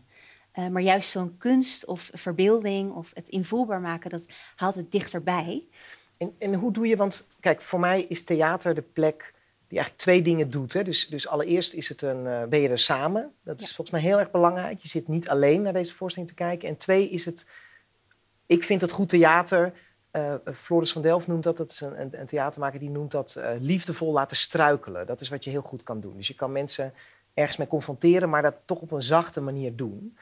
Uh, 0.56 0.68
maar 0.68 0.82
juist 0.82 1.10
zo'n 1.10 1.38
kunst 1.38 1.86
of 1.86 2.10
verbeelding 2.14 2.94
of 2.94 3.12
het 3.14 3.30
invoelbaar 3.30 3.82
maken, 3.82 4.10
dat 4.10 4.26
haalt 4.56 4.76
het 4.76 4.92
dichterbij. 4.92 5.68
En, 6.18 6.36
en 6.40 6.54
hoe 6.54 6.72
doe 6.72 6.88
je, 6.88 6.96
want 6.96 7.28
kijk, 7.40 7.62
voor 7.62 7.80
mij 7.80 8.02
is 8.02 8.24
theater 8.24 8.76
de 8.76 8.82
plek 8.82 9.34
die 9.74 9.82
eigenlijk 9.82 9.98
twee 9.98 10.22
dingen 10.22 10.50
doet. 10.50 10.74
Hè. 10.74 10.84
Dus, 10.84 11.08
dus 11.08 11.28
allereerst 11.28 11.74
is 11.74 11.90
het 11.90 12.02
een, 12.02 12.26
uh, 12.26 12.44
ben 12.44 12.60
je 12.60 12.70
er 12.70 12.80
samen. 12.80 13.34
Dat 13.44 13.60
is 13.60 13.76
volgens 13.76 13.90
mij 13.90 14.02
heel 14.02 14.20
erg 14.20 14.32
belangrijk. 14.32 14.80
Je 14.80 14.88
zit 14.88 15.08
niet 15.08 15.30
alleen 15.30 15.62
naar 15.62 15.74
deze 15.74 15.94
voorstelling 15.94 16.32
te 16.32 16.38
kijken. 16.38 16.70
En 16.70 16.78
twee 16.78 17.10
is 17.10 17.26
het, 17.26 17.46
ik 18.46 18.64
vind 18.64 18.82
het 18.82 18.92
goed 18.92 19.10
theater. 19.10 19.74
Uh, 20.12 20.34
Floris 20.54 20.92
van 20.92 21.02
Delft 21.02 21.28
noemt 21.28 21.44
dat, 21.44 21.58
dat 21.58 21.72
is 21.72 21.82
een, 21.82 22.02
een, 22.02 22.20
een 22.20 22.26
theatermaker 22.26 22.80
die 22.80 22.90
noemt 22.90 23.12
dat 23.12 23.36
uh, 23.38 23.50
liefdevol 23.60 24.12
laten 24.12 24.38
struikelen. 24.38 25.06
Dat 25.06 25.22
is 25.22 25.30
wat 25.30 25.44
je 25.44 25.50
heel 25.50 25.62
goed 25.62 25.84
kan 25.84 26.00
doen. 26.00 26.18
Dus 26.18 26.28
je 26.28 26.36
kan 26.36 26.52
mensen 26.52 26.94
ergens 27.34 27.58
mee 27.58 27.68
confronteren, 27.68 28.30
maar 28.30 28.42
dat 28.42 28.64
toch 28.66 28.82
op 28.82 28.92
een 28.92 29.02
zachte 29.02 29.42
manier 29.42 29.76
doen. 29.76 30.18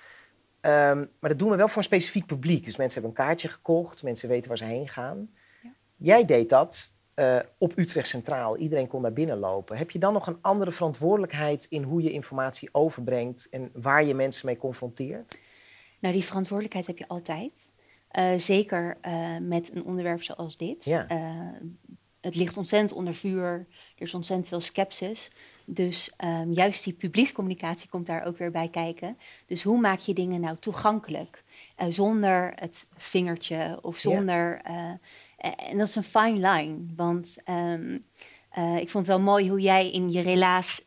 Um, 0.61 1.09
maar 1.19 1.29
dat 1.29 1.39
doen 1.39 1.49
we 1.49 1.55
wel 1.55 1.67
voor 1.67 1.77
een 1.77 1.83
specifiek 1.83 2.25
publiek. 2.25 2.65
Dus 2.65 2.77
mensen 2.77 3.01
hebben 3.01 3.19
een 3.19 3.25
kaartje 3.25 3.47
gekocht, 3.47 4.03
mensen 4.03 4.29
weten 4.29 4.47
waar 4.47 4.57
ze 4.57 4.65
heen 4.65 4.87
gaan. 4.87 5.29
Ja. 5.63 5.69
Jij 5.95 6.25
deed 6.25 6.49
dat 6.49 6.91
uh, 7.15 7.39
op 7.57 7.77
Utrecht 7.77 8.07
Centraal. 8.07 8.57
Iedereen 8.57 8.87
kon 8.87 9.01
daar 9.01 9.13
binnenlopen. 9.13 9.77
Heb 9.77 9.91
je 9.91 9.99
dan 9.99 10.13
nog 10.13 10.27
een 10.27 10.37
andere 10.41 10.71
verantwoordelijkheid 10.71 11.65
in 11.69 11.83
hoe 11.83 12.01
je 12.01 12.11
informatie 12.11 12.69
overbrengt 12.71 13.49
en 13.49 13.69
waar 13.73 14.03
je 14.03 14.13
mensen 14.13 14.45
mee 14.45 14.57
confronteert? 14.57 15.39
Nou, 15.99 16.13
die 16.13 16.23
verantwoordelijkheid 16.23 16.87
heb 16.87 16.97
je 16.97 17.07
altijd. 17.07 17.71
Uh, 18.11 18.37
zeker 18.37 18.97
uh, 19.07 19.37
met 19.41 19.75
een 19.75 19.83
onderwerp 19.83 20.23
zoals 20.23 20.57
dit. 20.57 20.85
Ja. 20.85 21.07
het 22.21 22.35
ligt 22.35 22.57
ontzettend 22.57 22.93
onder 22.93 23.13
vuur. 23.13 23.67
Er 23.95 24.01
is 24.05 24.13
ontzettend 24.13 24.47
veel 24.47 24.61
sceptisch. 24.61 25.31
Dus 25.73 26.11
um, 26.23 26.51
juist 26.51 26.83
die 26.83 26.93
publiekscommunicatie 26.93 27.89
komt 27.89 28.05
daar 28.05 28.25
ook 28.25 28.37
weer 28.37 28.51
bij 28.51 28.69
kijken. 28.69 29.17
Dus 29.45 29.63
hoe 29.63 29.79
maak 29.79 29.99
je 29.99 30.13
dingen 30.13 30.41
nou 30.41 30.57
toegankelijk? 30.59 31.43
Uh, 31.81 31.85
zonder 31.89 32.53
het 32.55 32.87
vingertje 32.97 33.79
of 33.81 33.97
zonder. 33.97 34.61
Yeah. 34.63 34.93
Uh, 35.43 35.69
en 35.69 35.77
dat 35.77 35.87
is 35.87 35.95
een 35.95 36.03
fine 36.03 36.49
line. 36.49 36.77
Want 36.95 37.37
um, 37.49 38.01
uh, 38.57 38.77
ik 38.77 38.89
vond 38.89 39.07
het 39.07 39.15
wel 39.15 39.25
mooi 39.25 39.49
hoe 39.49 39.59
jij 39.59 39.91
in 39.91 40.11
je 40.11 40.21
relaas 40.21 40.85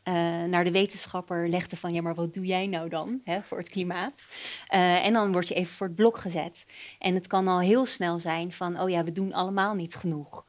naar 0.48 0.64
de 0.64 0.70
wetenschapper 0.70 1.48
legde 1.48 1.76
van 1.76 1.92
ja, 1.92 2.02
maar 2.02 2.14
wat 2.14 2.34
doe 2.34 2.44
jij 2.44 2.66
nou 2.66 2.88
dan 2.88 3.20
hè, 3.24 3.42
voor 3.42 3.58
het 3.58 3.68
klimaat? 3.68 4.26
en 4.68 5.12
dan 5.12 5.32
word 5.32 5.48
je 5.48 5.54
even 5.54 5.74
voor 5.74 5.86
het 5.86 5.96
blok 5.96 6.18
gezet. 6.18 6.66
En 6.98 7.14
het 7.14 7.26
kan 7.26 7.48
al 7.48 7.60
heel 7.60 7.86
snel 7.86 8.20
zijn 8.20 8.52
van 8.52 8.80
oh 8.80 8.90
ja, 8.90 9.04
we 9.04 9.12
doen 9.12 9.32
allemaal 9.32 9.74
niet 9.74 9.94
genoeg. 9.94 10.44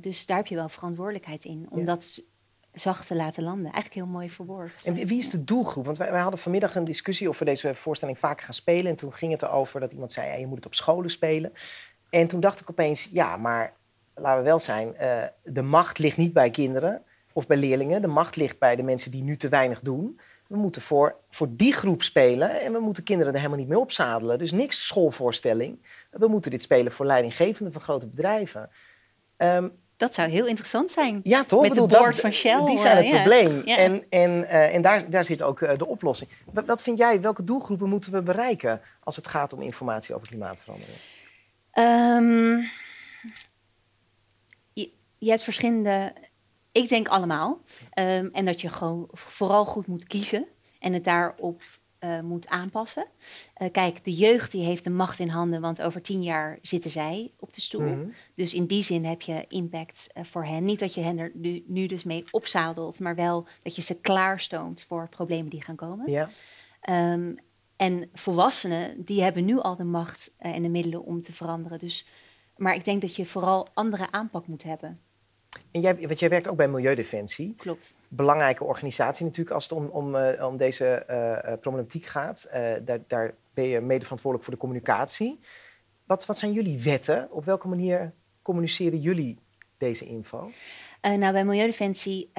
dus 0.00 0.26
daar 0.26 0.36
heb 0.36 0.46
je 0.46 0.54
wel 0.54 0.68
verantwoordelijkheid 0.68 1.44
in. 1.44 1.66
Omdat 1.70 2.22
zacht 2.74 3.06
te 3.06 3.14
laten 3.14 3.42
landen. 3.42 3.72
Eigenlijk 3.72 3.94
heel 3.94 4.06
mooi 4.06 4.30
verwoord. 4.30 4.84
En 4.84 4.94
wie 4.94 5.18
is 5.18 5.30
de 5.30 5.44
doelgroep? 5.44 5.84
Want 5.84 5.98
wij, 5.98 6.20
hadden 6.20 6.40
vanmiddag 6.40 6.74
een 6.74 6.84
discussie 6.84 7.28
of 7.28 7.38
we 7.38 7.44
deze 7.44 7.74
voorstelling 7.74 8.18
vaker 8.18 8.44
gaan 8.44 8.54
spelen. 8.54 8.86
En 8.86 8.96
toen 8.96 9.12
ging 9.12 9.32
het 9.32 9.42
erover 9.42 9.80
dat 9.80 9.92
iemand 9.92 10.12
zei, 10.12 10.28
ja, 10.28 10.34
je 10.34 10.46
moet 10.46 10.56
het 10.56 10.66
op 10.66 10.74
scholen 10.74 11.10
spelen. 11.10 11.52
En 12.10 12.26
toen 12.26 12.40
dacht 12.40 12.60
ik 12.60 12.70
opeens, 12.70 13.08
ja, 13.12 13.36
maar 13.36 13.72
laten 14.14 14.38
we 14.38 14.48
wel 14.48 14.58
zijn, 14.58 14.94
uh, 15.00 15.22
de 15.42 15.62
macht 15.62 15.98
ligt 15.98 16.16
niet 16.16 16.32
bij 16.32 16.50
kinderen 16.50 17.02
of 17.32 17.46
bij 17.46 17.56
leerlingen. 17.56 18.00
De 18.00 18.06
macht 18.06 18.36
ligt 18.36 18.58
bij 18.58 18.76
de 18.76 18.82
mensen 18.82 19.10
die 19.10 19.22
nu 19.22 19.36
te 19.36 19.48
weinig 19.48 19.80
doen. 19.80 20.20
We 20.46 20.56
moeten 20.56 20.82
voor, 20.82 21.16
voor 21.30 21.48
die 21.50 21.72
groep 21.72 22.02
spelen 22.02 22.60
en 22.60 22.72
we 22.72 22.78
moeten 22.78 23.02
kinderen 23.02 23.32
er 23.32 23.38
helemaal 23.38 23.58
niet 23.58 23.68
mee 23.68 23.78
opzadelen. 23.78 24.38
Dus 24.38 24.52
niks 24.52 24.86
schoolvoorstelling. 24.86 25.86
We 26.10 26.28
moeten 26.28 26.50
dit 26.50 26.62
spelen 26.62 26.92
voor 26.92 27.06
leidinggevenden 27.06 27.72
van 27.72 27.82
grote 27.82 28.06
bedrijven. 28.06 28.70
Um, 29.36 29.72
dat 29.96 30.14
zou 30.14 30.28
heel 30.28 30.46
interessant 30.46 30.90
zijn. 30.90 31.20
Ja, 31.22 31.44
toch? 31.44 31.60
Met 31.60 31.70
bedoel, 31.70 31.86
de 31.86 31.96
board 31.96 32.20
van 32.20 32.32
Shell. 32.32 32.64
Die 32.64 32.78
zijn 32.78 32.96
het 32.96 33.06
ja. 33.06 33.14
probleem. 33.14 33.62
Ja. 33.64 33.76
En, 33.76 34.04
en, 34.08 34.30
uh, 34.30 34.74
en 34.74 34.82
daar, 34.82 35.10
daar 35.10 35.24
zit 35.24 35.42
ook 35.42 35.60
uh, 35.60 35.76
de 35.76 35.86
oplossing. 35.86 36.30
Wat, 36.52 36.66
wat, 36.66 36.82
vind 36.82 36.98
jij, 36.98 37.20
welke 37.20 37.44
doelgroepen 37.44 37.88
moeten 37.88 38.12
we 38.12 38.22
bereiken 38.22 38.80
als 39.00 39.16
het 39.16 39.26
gaat 39.26 39.52
om 39.52 39.62
informatie 39.62 40.14
over 40.14 40.26
klimaatverandering? 40.26 40.96
Um, 41.74 42.70
je, 44.72 44.90
je, 45.18 45.30
hebt 45.30 45.42
verschillende, 45.42 46.12
ik 46.72 46.88
denk 46.88 47.08
allemaal. 47.08 47.60
Um, 47.98 48.28
en 48.28 48.44
dat 48.44 48.60
je 48.60 48.68
gewoon 48.68 49.08
vooral 49.12 49.64
goed 49.64 49.86
moet 49.86 50.04
kiezen 50.04 50.46
en 50.78 50.92
het 50.92 51.04
daarop 51.04 51.62
uh, 52.04 52.20
moet 52.20 52.48
aanpassen. 52.48 53.06
Uh, 53.58 53.70
kijk, 53.70 54.04
de 54.04 54.14
jeugd 54.14 54.50
die 54.50 54.64
heeft 54.64 54.84
de 54.84 54.90
macht 54.90 55.18
in 55.18 55.28
handen, 55.28 55.60
want 55.60 55.82
over 55.82 56.02
tien 56.02 56.22
jaar 56.22 56.58
zitten 56.62 56.90
zij 56.90 57.30
op 57.38 57.54
de 57.54 57.60
stoel. 57.60 57.80
Mm 57.80 57.92
-hmm. 57.92 58.12
Dus 58.34 58.54
in 58.54 58.66
die 58.66 58.82
zin 58.82 59.04
heb 59.04 59.22
je 59.22 59.44
impact 59.48 60.06
uh, 60.14 60.24
voor 60.24 60.44
hen. 60.44 60.64
Niet 60.64 60.78
dat 60.78 60.94
je 60.94 61.00
hen 61.00 61.18
er 61.18 61.30
nu, 61.34 61.64
nu, 61.66 61.86
dus 61.86 62.04
mee 62.04 62.24
opzadelt, 62.30 63.00
maar 63.00 63.14
wel 63.14 63.46
dat 63.62 63.76
je 63.76 63.82
ze 63.82 64.00
klaarstoomt 64.00 64.84
voor 64.88 65.08
problemen 65.08 65.50
die 65.50 65.62
gaan 65.62 65.76
komen. 65.76 66.10
Ja. 66.10 66.28
Um, 67.12 67.34
en 67.76 68.08
volwassenen, 68.12 69.04
die 69.04 69.22
hebben 69.22 69.44
nu 69.44 69.58
al 69.58 69.76
de 69.76 69.84
macht 69.84 70.34
en 70.38 70.62
de 70.62 70.68
middelen 70.68 71.04
om 71.04 71.22
te 71.22 71.32
veranderen. 71.32 71.78
Dus, 71.78 72.06
maar 72.56 72.74
ik 72.74 72.84
denk 72.84 73.00
dat 73.00 73.16
je 73.16 73.26
vooral 73.26 73.68
andere 73.74 74.10
aanpak 74.10 74.46
moet 74.46 74.62
hebben. 74.62 75.00
En 75.74 75.80
jij, 75.80 75.96
want 75.96 76.18
jij 76.18 76.28
werkt 76.28 76.48
ook 76.48 76.56
bij 76.56 76.68
Milieudefensie. 76.68 77.54
Klopt. 77.56 77.96
Belangrijke 78.08 78.64
organisatie 78.64 79.24
natuurlijk 79.24 79.54
als 79.54 79.68
het 79.68 79.72
om, 79.72 79.86
om, 79.86 80.14
uh, 80.14 80.46
om 80.46 80.56
deze 80.56 81.06
uh, 81.10 81.52
problematiek 81.60 82.04
gaat. 82.04 82.46
Uh, 82.46 82.72
daar, 82.84 82.98
daar, 83.06 83.34
ben 83.54 83.64
je 83.64 83.80
mede 83.80 84.02
verantwoordelijk 84.02 84.44
voor 84.44 84.54
de 84.54 84.60
communicatie. 84.60 85.40
Wat, 86.06 86.26
wat 86.26 86.38
zijn 86.38 86.52
jullie 86.52 86.82
wetten? 86.82 87.28
Op 87.30 87.44
welke 87.44 87.68
manier 87.68 88.12
communiceren 88.42 89.00
jullie 89.00 89.38
deze 89.78 90.06
info? 90.06 90.50
nou, 91.00 91.32
bij 91.32 91.44
Milieudefensie 91.44 92.30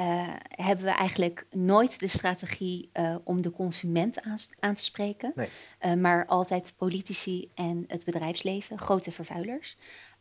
hebben 0.47 0.85
we 0.85 0.91
eigenlijk 0.91 1.45
nooit 1.51 1.99
de 1.99 2.07
strategie 2.07 2.89
om 3.23 3.41
de 3.41 3.51
consument 3.51 4.21
aan, 4.21 4.37
aan 4.59 4.75
te 4.75 4.83
spreken. 4.83 5.33
Nee. 5.35 5.95
maar 5.95 6.25
altijd 6.25 6.73
politici 6.77 7.51
en 7.55 7.83
het 7.87 8.05
bedrijfsleven, 8.05 8.79
grote 8.79 9.11
vervuilers. 9.11 9.77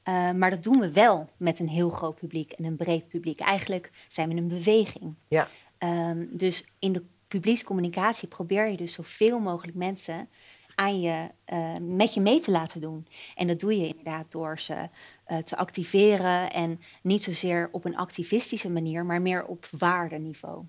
Uh, 0.09 0.31
maar 0.31 0.51
dat 0.51 0.63
doen 0.63 0.81
we 0.81 0.93
wel 0.93 1.31
met 1.37 1.59
een 1.59 1.69
heel 1.69 1.91
groot 1.91 2.15
publiek 2.15 2.53
en 2.53 2.65
een 2.65 2.77
breed 2.77 3.09
publiek. 3.09 3.41
Eigenlijk 3.41 3.91
zijn 4.09 4.29
we 4.29 4.35
een 4.35 4.49
beweging. 4.49 5.15
Ja. 5.29 5.49
Ehm, 5.79 6.27
dus 6.31 6.65
in 6.79 6.93
de 6.93 7.05
publiekscommunicatie 7.29 8.29
probeer 8.29 8.69
je 8.69 8.77
dus 8.77 8.93
zoveel 8.93 9.39
mogelijk 9.39 9.77
mensen 9.77 10.29
aan 10.75 11.01
je, 11.01 11.31
eh, 11.45 11.77
met 11.81 12.15
je 12.15 12.21
mee 12.21 12.41
te 12.41 12.51
laten 12.51 12.81
doen. 12.81 13.07
En 13.35 13.47
dat 13.47 13.61
doe 13.61 13.77
je 13.79 13.87
inderdaad 13.87 14.31
door 14.31 14.61
ze 14.61 14.89
eh, 15.25 15.39
te 15.39 15.57
activeren 15.57 16.53
en 16.53 16.81
niet 17.03 17.23
zozeer 17.23 17.69
op 17.73 17.85
een 17.85 17.97
activistische 17.97 18.71
manier, 18.71 19.05
maar 19.05 19.23
meer 19.23 19.45
op 19.45 19.67
waardeniveau. 19.71 20.65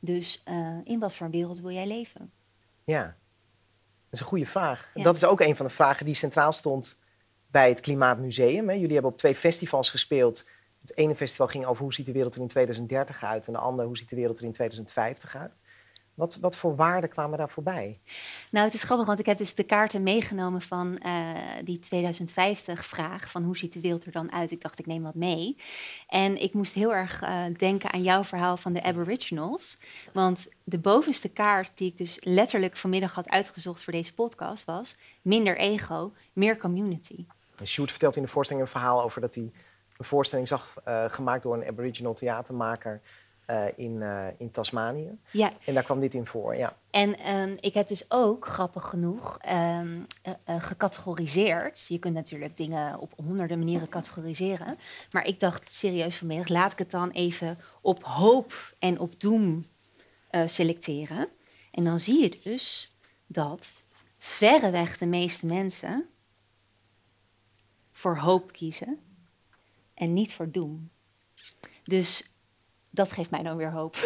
Dus 0.00 0.42
eh, 0.44 0.78
in 0.84 0.98
wat 0.98 1.14
voor 1.14 1.26
een 1.26 1.32
wereld 1.32 1.60
wil 1.60 1.70
jij 1.70 1.86
leven? 1.86 2.32
Ja, 2.84 3.02
dat 3.02 3.14
is 4.10 4.20
een 4.20 4.26
goede 4.26 4.46
vraag. 4.46 4.90
Ja. 4.94 5.02
Dat 5.02 5.16
is 5.16 5.24
ook 5.24 5.40
een 5.40 5.56
van 5.56 5.66
de 5.66 5.72
vragen 5.72 6.06
die 6.06 6.14
centraal 6.14 6.52
stond 6.52 6.98
bij 7.54 7.68
het 7.68 7.80
Klimaatmuseum. 7.80 8.70
Jullie 8.70 8.92
hebben 8.92 9.10
op 9.10 9.16
twee 9.16 9.34
festivals 9.34 9.90
gespeeld. 9.90 10.44
Het 10.80 10.96
ene 10.96 11.14
festival 11.14 11.46
ging 11.46 11.66
over 11.66 11.82
hoe 11.82 11.94
ziet 11.94 12.06
de 12.06 12.12
wereld 12.12 12.34
er 12.34 12.40
in 12.40 12.48
2030 12.48 13.24
uit... 13.24 13.46
en 13.46 13.52
de 13.52 13.58
andere 13.58 13.88
hoe 13.88 13.96
ziet 13.96 14.08
de 14.08 14.16
wereld 14.16 14.38
er 14.38 14.44
in 14.44 14.52
2050 14.52 15.36
uit. 15.36 15.62
Wat, 16.14 16.38
wat 16.40 16.56
voor 16.56 16.76
waarden 16.76 17.10
kwamen 17.10 17.38
daar 17.38 17.50
voorbij? 17.50 18.00
Nou, 18.50 18.64
het 18.64 18.74
is 18.74 18.82
grappig, 18.82 19.06
want 19.06 19.18
ik 19.18 19.26
heb 19.26 19.38
dus 19.38 19.54
de 19.54 19.62
kaarten 19.62 20.02
meegenomen 20.02 20.62
van 20.62 20.98
eh, 20.98 21.12
die 21.64 21.80
2050-vraag. 21.94 23.30
Van 23.30 23.42
hoe 23.42 23.56
ziet 23.56 23.72
de 23.72 23.80
wereld 23.80 24.04
er 24.04 24.12
dan 24.12 24.32
uit? 24.32 24.50
Ik 24.50 24.60
dacht, 24.60 24.78
ik 24.78 24.86
neem 24.86 25.02
wat 25.02 25.14
mee. 25.14 25.56
En 26.08 26.42
ik 26.42 26.54
moest 26.54 26.74
heel 26.74 26.94
erg 26.94 27.22
eh, 27.22 27.44
denken 27.56 27.92
aan 27.92 28.02
jouw 28.02 28.24
verhaal 28.24 28.56
van 28.56 28.72
de 28.72 28.82
Aboriginals. 28.82 29.78
Want 30.12 30.48
de 30.64 30.78
bovenste 30.78 31.28
kaart 31.28 31.76
die 31.76 31.90
ik 31.90 31.96
dus 31.96 32.18
letterlijk 32.20 32.76
vanmiddag 32.76 33.14
had 33.14 33.28
uitgezocht 33.28 33.84
voor 33.84 33.92
deze 33.92 34.14
podcast 34.14 34.64
was... 34.64 34.96
minder 35.22 35.56
ego, 35.58 36.12
meer 36.32 36.56
community. 36.56 37.26
Sjoerd 37.62 37.90
vertelt 37.90 38.16
in 38.16 38.22
de 38.22 38.28
voorstelling 38.28 38.64
een 38.64 38.70
verhaal 38.70 39.02
over 39.02 39.20
dat 39.20 39.34
hij 39.34 39.52
een 39.96 40.04
voorstelling 40.04 40.48
zag 40.48 40.74
eh, 40.84 41.04
gemaakt 41.08 41.42
door 41.42 41.54
een 41.54 41.66
Aboriginal 41.66 42.14
theatermaker 42.14 43.00
eh, 43.46 43.64
in, 43.76 44.02
eh, 44.02 44.26
in 44.38 44.50
Tasmanië. 44.50 45.18
Ja, 45.30 45.52
En 45.64 45.74
daar 45.74 45.82
kwam 45.82 46.00
dit 46.00 46.14
in 46.14 46.26
voor, 46.26 46.56
ja. 46.56 46.76
En 46.90 47.18
ehm, 47.18 47.56
ik 47.60 47.74
heb 47.74 47.88
dus 47.88 48.04
ook, 48.08 48.46
grappig 48.46 48.84
genoeg, 48.88 49.38
eh, 49.38 49.80
gecategoriseerd. 50.46 51.86
Je 51.88 51.98
kunt 51.98 52.14
natuurlijk 52.14 52.56
dingen 52.56 52.98
op 52.98 53.12
honderden 53.16 53.58
manieren 53.58 53.88
categoriseren. 53.88 54.78
Maar 55.10 55.26
ik 55.26 55.40
dacht 55.40 55.74
serieus 55.74 56.18
vanmiddag, 56.18 56.48
laat 56.48 56.72
ik 56.72 56.78
het 56.78 56.90
dan 56.90 57.10
even 57.10 57.58
op 57.80 58.02
hoop 58.02 58.74
en 58.78 58.98
op 58.98 59.20
doem 59.20 59.66
selecteren. 60.46 61.28
En 61.70 61.84
dan 61.84 62.00
zie 62.00 62.22
je 62.22 62.38
dus 62.42 62.94
dat 63.26 63.84
verreweg 64.18 64.98
de 64.98 65.06
meeste 65.06 65.46
mensen 65.46 66.08
voor 67.94 68.18
hoop 68.18 68.52
kiezen 68.52 68.98
en 69.94 70.12
niet 70.12 70.34
voor 70.34 70.50
doem. 70.50 70.90
Dus 71.84 72.32
dat 72.90 73.12
geeft 73.12 73.30
mij 73.30 73.42
dan 73.42 73.56
weer 73.56 73.72
hoop. 73.72 73.96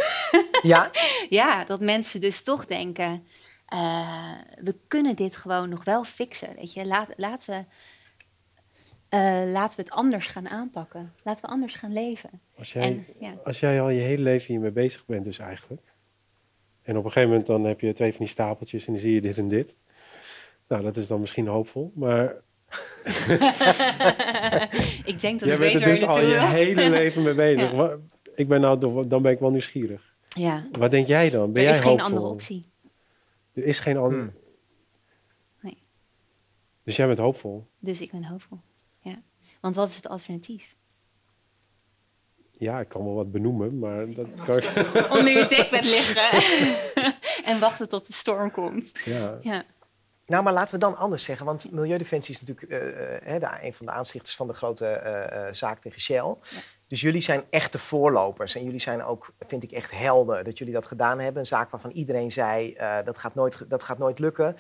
Ja, 0.63 0.91
Ja, 1.29 1.65
dat 1.65 1.81
mensen 1.81 2.21
dus 2.21 2.43
toch 2.43 2.67
denken, 2.67 3.27
eh, 3.67 4.35
we 4.63 4.75
kunnen 4.89 5.17
dit 5.17 5.37
gewoon 5.37 5.69
nog 5.69 5.85
wel 5.85 6.05
fixen. 6.05 6.55
Weet 6.55 6.73
je, 6.73 6.87
Laat, 6.87 7.09
laten, 7.17 7.55
we, 7.55 7.65
eh, 9.09 9.53
laten 9.53 9.77
we 9.77 9.83
het 9.83 9.93
anders 9.93 10.27
gaan 10.27 10.49
aanpakken. 10.49 11.13
Laten 11.23 11.45
we 11.45 11.51
anders 11.51 11.75
gaan 11.75 11.93
leven. 11.93 12.41
Als 12.59 12.73
jij, 12.73 12.83
En, 12.83 13.07
ja. 13.19 13.35
als 13.45 13.61
jij 13.61 13.81
al 13.81 13.91
je 13.91 14.01
hele 14.01 14.23
leven 14.23 14.47
hiermee 14.47 14.71
bezig 14.71 15.07
bent 15.07 15.25
dus 15.25 15.39
eigenlijk. 15.39 15.95
En 16.83 16.97
op 16.97 17.05
een 17.05 17.11
gegeven 17.11 17.29
moment 17.29 17.47
dan 17.47 17.65
heb 17.65 17.81
je 17.81 17.93
twee 17.93 18.11
van 18.11 18.21
die 18.21 18.29
stapeltjes 18.29 18.87
en 18.87 18.93
dan 18.93 19.03
zie 19.03 19.13
je 19.15 19.21
dit 19.21 19.39
en 19.39 19.49
dit. 19.49 19.77
Nou, 20.69 20.83
dat 20.83 20.97
is 20.97 21.07
dan 21.07 21.21
misschien 21.21 21.47
hoopvol. 21.47 21.93
Maar 21.95 22.37
ik 25.13 25.21
denk 25.21 25.41
dat 25.41 25.49
jij 25.49 25.53
ik 25.53 25.59
bent 25.59 25.59
weet 25.59 25.75
er 25.75 25.81
waar 25.81 25.89
je 25.89 25.99
dus 25.99 26.03
al 26.03 26.21
je 26.21 26.41
hele 26.41 26.91
leven 26.99 27.23
mee 27.23 27.35
bezig. 27.35 27.73
Ja. 27.73 27.97
Ik 28.35 28.49
ben 28.49 28.61
nou, 28.61 29.07
dan 29.09 29.23
ben 29.23 29.33
ik 29.33 29.39
wel 29.39 29.51
nieuwsgierig. 29.51 30.15
Ja, 30.29 30.67
Wat 30.73 30.91
denk 30.91 31.07
jij 31.07 31.31
dan? 31.31 31.53
Ben 31.53 31.63
er 31.63 31.69
jij 31.69 31.79
is 31.79 31.85
geen 31.85 32.01
andere 32.01 32.27
optie. 32.27 32.67
Er 33.53 33.65
is 33.65 33.79
geen 33.79 33.97
andere. 33.97 34.23
Hmm. 34.23 34.33
Nee. 35.61 35.83
Dus 36.85 36.97
jij 36.97 37.07
bent 37.07 37.19
hoopvol. 37.19 37.67
Dus 37.79 38.01
ik 38.01 38.11
ben 38.11 38.25
hoopvol. 38.25 38.59
Ja. 39.01 39.23
Want 39.61 39.75
wat 39.75 39.89
is 39.89 39.97
het 39.97 40.09
alternatief? 40.09 40.77
Ja, 42.53 42.81
ik 42.81 42.89
kan 42.89 43.05
wel 43.05 43.15
wat 43.15 43.33
benoemen, 43.33 43.79
maar 43.79 44.15
dat 44.15 44.27
kan 44.45 44.57
ik. 44.57 44.65
Onder 45.11 45.33
je 45.33 45.47
dekbed 45.47 45.85
liggen 45.85 46.31
en 47.53 47.61
wachten 47.61 47.89
tot 47.89 48.07
de 48.07 48.13
storm 48.13 48.51
komt. 48.51 48.93
Ja. 49.05 49.39
Ja, 49.43 49.65
Nou, 50.29 50.43
maar 50.43 50.53
laten 50.53 50.75
we 50.75 50.81
dan 50.81 50.97
anders 50.97 51.23
zeggen. 51.23 51.47
Want 51.47 51.73
Milieudefensie 51.73 52.35
is 52.35 52.41
natuurlijk 52.41 52.73
eh, 52.73 53.35
eh, 53.35 53.41
de, 53.41 53.67
een 53.67 53.75
van 53.75 53.87
de 53.87 53.93
aanstichters 53.93 54.37
van 54.37 54.47
de 54.47 54.53
grote 54.53 54.87
eh, 54.87 55.53
zaak 55.53 55.81
tegen 55.81 56.01
Shell. 56.01 56.35
Dus 56.87 57.01
jullie 57.01 57.21
zijn 57.21 57.43
echte 57.51 57.79
voorlopers. 57.79 58.55
En 58.55 58.65
jullie 58.65 58.81
zijn 58.81 59.05
ook, 59.05 59.33
vind 59.47 59.63
ik, 59.63 59.71
echt 59.71 59.91
helden 59.91 60.45
dat 60.45 60.59
jullie 60.59 60.75
dat 60.75 60.87
gedaan 60.87 61.19
hebben. 61.19 61.41
Een 61.41 61.47
zaak 61.47 61.71
waarvan 61.71 61.91
iedereen 61.91 62.31
zei, 62.31 62.77
dat, 63.05 63.19
gaat 63.19 63.35
nooit, 63.35 63.71
dat 63.71 63.83
gaat 63.83 63.99
nooit 63.99 64.19
lukken. 64.19 64.57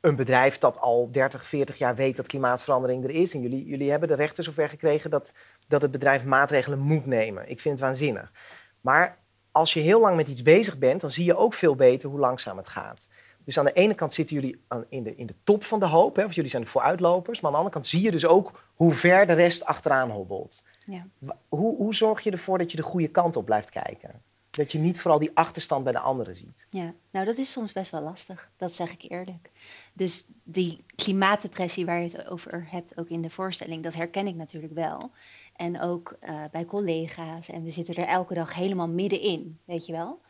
Een 0.00 0.16
bedrijf 0.16 0.58
dat 0.58 0.80
al 0.80 1.10
30, 1.10 1.46
40 1.46 1.78
jaar 1.78 1.94
weet 1.94 2.16
dat 2.16 2.26
klimaatverandering 2.26 3.04
er 3.04 3.10
is. 3.10 3.34
En 3.34 3.40
jullie, 3.40 3.64
jullie 3.64 3.90
hebben 3.90 4.08
de 4.08 4.14
rechten 4.14 4.44
zover 4.44 4.68
gekregen 4.68 5.10
dat, 5.10 5.32
dat 5.68 5.82
het 5.82 5.90
bedrijf 5.90 6.24
maatregelen 6.24 6.78
moet 6.78 7.06
nemen. 7.06 7.48
Ik 7.48 7.60
vind 7.60 7.74
het 7.74 7.82
waanzinnig. 7.82 8.32
Maar 8.80 9.18
als 9.52 9.72
je 9.72 9.80
heel 9.80 10.00
lang 10.00 10.16
met 10.16 10.28
iets 10.28 10.42
bezig 10.42 10.78
bent, 10.78 11.00
dan 11.00 11.10
zie 11.10 11.24
je 11.24 11.36
ook 11.36 11.54
veel 11.54 11.74
beter 11.74 12.08
hoe 12.08 12.18
langzaam 12.18 12.56
het 12.56 12.68
gaat. 12.68 13.08
Dus 13.46 13.58
aan 13.58 13.64
de 13.64 13.72
ene 13.72 13.94
kant 13.94 14.14
zitten 14.14 14.36
jullie 14.36 14.60
in 14.88 15.02
de, 15.02 15.14
in 15.14 15.26
de 15.26 15.34
top 15.44 15.64
van 15.64 15.80
de 15.80 15.86
hoop, 15.86 16.16
hè, 16.16 16.22
want 16.22 16.34
jullie 16.34 16.50
zijn 16.50 16.62
de 16.62 16.68
vooruitlopers. 16.68 17.40
Maar 17.40 17.46
aan 17.46 17.56
de 17.56 17.56
andere 17.56 17.74
kant 17.74 17.86
zie 17.86 18.02
je 18.02 18.10
dus 18.10 18.26
ook 18.26 18.62
hoe 18.74 18.94
ver 18.94 19.26
de 19.26 19.32
rest 19.32 19.64
achteraan 19.64 20.10
hobbelt. 20.10 20.62
ja. 20.86 21.06
Hoe, 21.48 21.76
hoe 21.76 21.94
zorg 21.94 22.20
je 22.20 22.30
ervoor 22.30 22.58
dat 22.58 22.70
je 22.70 22.76
de 22.76 22.82
goede 22.82 23.08
kant 23.08 23.36
op 23.36 23.44
blijft 23.44 23.70
kijken? 23.70 24.22
Dat 24.50 24.72
je 24.72 24.78
niet 24.78 25.00
vooral 25.00 25.18
die 25.18 25.30
achterstand 25.34 25.84
bij 25.84 25.92
de 25.92 25.98
anderen 25.98 26.36
ziet. 26.36 26.66
Ja, 26.70 26.94
nou 27.10 27.26
dat 27.26 27.38
is 27.38 27.52
soms 27.52 27.72
best 27.72 27.90
wel 27.90 28.00
lastig, 28.00 28.50
dat 28.56 28.72
zeg 28.72 28.92
ik 28.92 29.10
eerlijk. 29.10 29.50
Dus 29.92 30.24
die 30.42 30.84
klimaatdepressie 30.94 31.86
waar 31.86 32.00
je 32.00 32.10
het 32.10 32.28
over 32.28 32.66
hebt, 32.70 32.98
ook 32.98 33.08
in 33.08 33.22
de 33.22 33.30
voorstelling, 33.30 33.82
dat 33.82 33.94
herken 33.94 34.26
ik 34.26 34.34
natuurlijk 34.34 34.74
wel. 34.74 35.10
En 35.56 35.80
ook 35.80 36.16
eh, 36.20 36.44
bij 36.50 36.64
collega's. 36.64 37.48
En 37.48 37.62
we 37.62 37.70
zitten 37.70 37.94
er 37.94 38.08
elke 38.08 38.34
dag 38.34 38.54
helemaal 38.54 38.88
middenin, 38.88 39.58
weet 39.64 39.86
je 39.86 39.92
wel. 39.92 40.20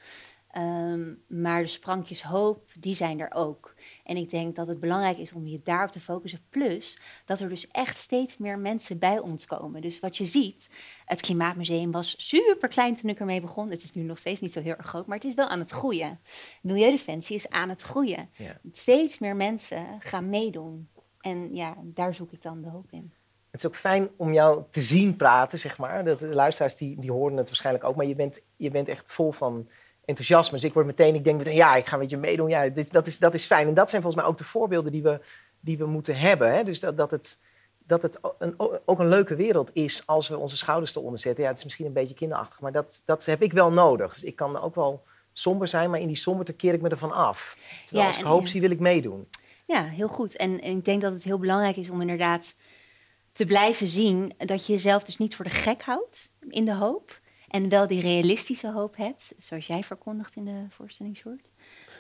Ehm, 0.57 1.15
maar 1.27 1.63
de 1.63 1.69
sprankjes 1.69 2.23
hoop, 2.23 2.71
die 2.79 2.95
zijn 2.95 3.21
er 3.21 3.35
ook. 3.35 3.75
En 4.05 4.17
ik 4.17 4.31
denk 4.31 4.57
dat 4.57 4.67
het 4.67 4.81
belangrijk 4.81 5.17
is 5.17 5.33
om 5.33 5.47
je 5.47 5.61
daarop 5.63 5.91
te 5.91 6.01
focussen. 6.01 6.41
Plus 6.49 6.99
dat 7.25 7.41
er 7.41 7.49
dus 7.49 7.69
echt 7.69 7.97
steeds 7.97 8.37
meer 8.37 8.59
mensen 8.59 8.99
bij 8.99 9.19
ons 9.19 9.47
komen. 9.47 9.81
Dus 9.81 10.01
wat 10.01 10.17
je 10.17 10.27
ziet, 10.27 10.69
het 11.05 11.21
Klimaatmuseum 11.21 11.91
was 11.91 12.29
super 12.29 12.69
klein 12.69 12.95
toen 12.95 13.11
ik 13.11 13.21
ermee 13.21 13.41
begon. 13.41 13.71
Het 13.71 13.83
is 13.83 13.93
nu 13.93 14.03
nog 14.03 14.19
steeds 14.19 14.41
niet 14.41 14.53
zo 14.53 14.61
heel 14.61 14.77
erg 14.77 14.87
groot, 14.87 15.07
maar 15.07 15.17
het 15.17 15.27
is 15.27 15.35
wel 15.35 15.49
aan 15.49 15.59
het 15.59 15.71
groeien. 15.71 16.21
Milieudefensie 16.63 17.37
is 17.37 17.51
aan 17.51 17.69
het 17.69 17.83
groeien. 17.83 18.29
Ja. 18.37 18.61
Steeds 18.73 19.19
meer 19.19 19.37
mensen 19.37 19.87
gaan 19.99 20.29
meedoen. 20.29 20.89
En 21.21 21.55
ja, 21.55 21.77
daar 21.83 22.15
zoek 22.15 22.33
ik 22.33 22.43
dan 22.43 22.63
de 22.63 22.69
hoop 22.69 22.87
in. 22.91 23.13
Het 23.51 23.65
is 23.65 23.67
ook 23.67 23.77
fijn 23.77 24.09
om 24.17 24.33
jou 24.33 24.63
te 24.71 24.81
zien 24.81 25.17
praten, 25.17 25.59
zeg 25.59 25.79
maar. 25.79 26.05
Dat, 26.05 26.19
de 26.19 26.35
luisteraars 26.35 26.77
die, 26.77 27.01
die 27.01 27.13
horen 27.13 27.37
het 27.37 27.47
waarschijnlijk 27.47 27.85
ook. 27.85 27.97
Maar 27.97 28.07
je 28.07 28.15
bent, 28.15 28.41
je 28.57 28.71
bent 28.71 28.89
echt 28.89 29.13
vol 29.13 29.33
van 29.33 29.69
enthousiasme. 30.07 30.53
Dus 30.59 30.65
ik 30.65 30.73
word 30.73 30.87
meteen, 30.87 31.15
ik 31.15 31.25
denk 31.25 31.39
meteen, 31.39 31.55
ja, 31.55 31.77
ik 31.77 31.87
ga 31.87 31.97
met 31.97 32.11
je 32.11 32.17
meedoen. 32.17 32.49
Ja, 32.49 32.69
dit, 32.69 32.93
dat, 32.93 33.07
is, 33.07 33.19
dat 33.19 33.35
is 33.35 33.45
fijn. 33.45 33.69
En 33.69 33.75
dat 33.75 33.91
zijn 33.91 34.03
volgens 34.03 34.23
mij 34.23 34.33
ook 34.33 34.39
de 34.39 34.45
voorbeelden 34.45 34.93
die 34.93 35.03
we, 35.03 35.21
die 35.61 35.79
we 35.79 35.87
moeten 35.87 36.17
hebben. 36.17 36.55
Hè? 36.55 36.63
Dus 36.63 36.81
dat, 36.81 36.97
dat 36.97 37.11
het, 37.11 37.39
dat 37.87 38.03
het 38.03 38.19
een, 38.39 38.55
ook 38.85 38.99
een 38.99 39.09
leuke 39.09 39.35
wereld 39.35 39.71
is 39.73 40.07
als 40.07 40.29
we 40.29 40.39
onze 40.39 40.57
schouders 40.57 40.97
eronder 40.97 41.19
zetten. 41.19 41.43
Ja, 41.43 41.49
het 41.49 41.59
is 41.59 41.65
misschien 41.65 41.87
een 41.87 41.93
beetje 41.93 42.15
kinderachtig, 42.15 42.61
maar 42.61 42.73
dat, 42.73 43.03
dat 43.05 43.25
heb 43.25 43.43
ik 43.43 43.53
wel 43.53 43.73
nodig. 43.73 44.13
Dus 44.13 44.25
ik 44.25 44.37
kan 44.37 44.61
ook 44.61 44.75
wel 44.75 45.05
somber 45.33 45.69
zijn, 45.69 45.91
maar 45.91 46.01
in 46.01 46.07
die 46.07 46.17
somberte 46.17 46.53
keer 46.53 46.75
ik 46.75 46.81
me 46.81 46.89
ervan 46.89 47.13
af. 47.13 47.57
Terwijl 47.85 48.07
Ja, 48.07 48.13
als 48.13 48.19
ik 48.19 48.25
hoop 48.25 48.41
ja. 48.41 48.47
zie, 48.47 48.61
wil 48.61 48.71
ik 48.71 48.81
meedoen. 48.81 49.29
Ja, 49.67 49.85
heel 49.85 50.09
goed. 50.09 50.37
En, 50.37 50.61
en 50.61 50.77
ik 50.77 50.85
denk 50.85 51.03
dat 51.03 51.13
het 51.13 51.23
heel 51.23 51.39
belangrijk 51.39 51.77
is 51.77 51.91
om 51.91 52.01
inderdaad 52.01 52.55
te 53.33 53.45
blijven 53.45 53.87
zien 53.87 54.35
dat 54.39 54.67
je 54.67 54.73
jezelf 54.73 55.05
dus 55.05 55.17
niet 55.17 55.37
voor 55.37 55.45
de 55.45 55.51
gek 55.51 55.83
houdt 55.83 56.31
in 56.49 56.65
de 56.65 56.75
hoop. 56.75 57.21
En 57.57 57.69
wel 57.69 57.87
die 57.87 58.01
realistische 58.01 58.73
hoop 58.73 58.97
hebt, 58.97 59.33
zoals 59.37 59.67
jij 59.67 59.83
verkondigt 59.83 60.37
in 60.37 60.45
de 60.45 60.67
voorstelling 60.69 61.17
Short. 61.17 61.51